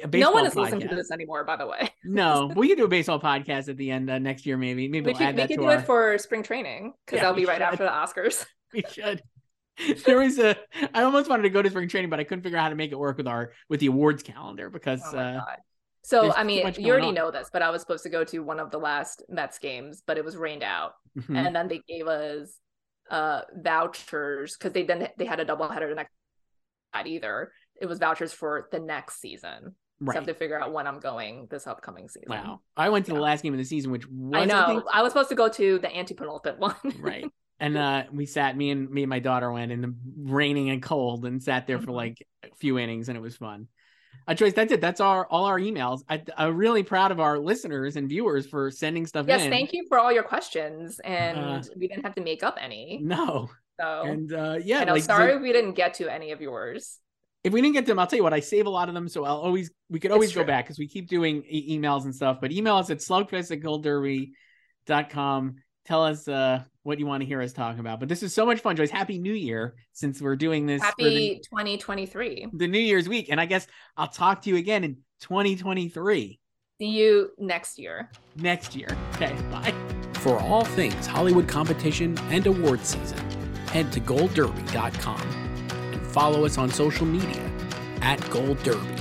[0.04, 0.62] a baseball no one is podcast.
[0.64, 1.90] listening to this anymore, by the way.
[2.04, 4.88] No, we could do a baseball podcast at the end uh, next year, maybe.
[4.88, 5.80] Maybe We we'll could add we could do our.
[5.80, 7.62] it for spring training because Yeah, that'll be right should.
[7.64, 8.46] after the Oscars.
[8.74, 9.24] we should.
[10.06, 10.56] There was a.
[10.94, 12.76] I almost wanted to go to spring training, but I couldn't figure out how to
[12.76, 15.42] make it work with our with the awards calendar because Oh uh.
[16.04, 17.14] So there's I mean, you already on.
[17.14, 20.02] know this, but I was supposed to go to one of the last Mets games,
[20.06, 20.94] but it was rained out.
[21.18, 21.38] mhm.
[21.38, 22.58] and then they gave us
[23.10, 26.12] uh vouchers because they then they had a double header the next
[26.94, 27.52] night either.
[27.80, 29.76] It was vouchers for the next season.
[30.04, 32.30] So I have to figure out when i'm going this upcoming season.
[32.30, 34.66] Wow, I went to the last game of the season, which was i know.
[34.66, 36.76] think, I was supposed to go to the anti-penultimate one.
[37.00, 37.26] Right.
[37.60, 40.82] And uh we sat me and me and my daughter went in the raining and
[40.82, 41.96] cold and sat there for Mhm.
[41.96, 43.68] like a few innings and it was fun
[44.28, 44.82] uh Joyce, that's it.
[44.82, 46.02] That's our all our emails.
[46.10, 49.50] I, i'm really proud of our listeners and viewers for sending stuff yes in.
[49.50, 53.00] thank you for all your questions and Uh, we didn't have to make up any.
[53.02, 53.50] No.
[53.80, 56.40] So and uh yeah I know, like so sorry we didn't get to any of
[56.42, 57.00] yours.
[57.44, 58.94] If we didn't get to them i'll tell you what i save a lot of
[58.94, 62.04] them so i'll always we could always go back because we keep doing e- emails
[62.06, 63.60] and stuff but email us at slugfest at
[64.88, 65.56] goldderby.com
[65.86, 68.46] tell us uh what you want to hear us talk about but this is so
[68.46, 72.68] much fun joyce happy new year since we're doing this for the- happy 2023 the
[72.68, 73.28] New Year's week.
[73.30, 73.68] And I guess
[73.98, 76.40] I'll talk to you again in 2023
[76.80, 78.88] see you next year next year.
[79.16, 79.74] Okay, bye.
[80.16, 83.18] For all things Hollywood competition and award season,
[83.68, 85.22] head to goldderby.com
[85.94, 87.52] and follow us on social media
[88.02, 89.01] at Gold Derby.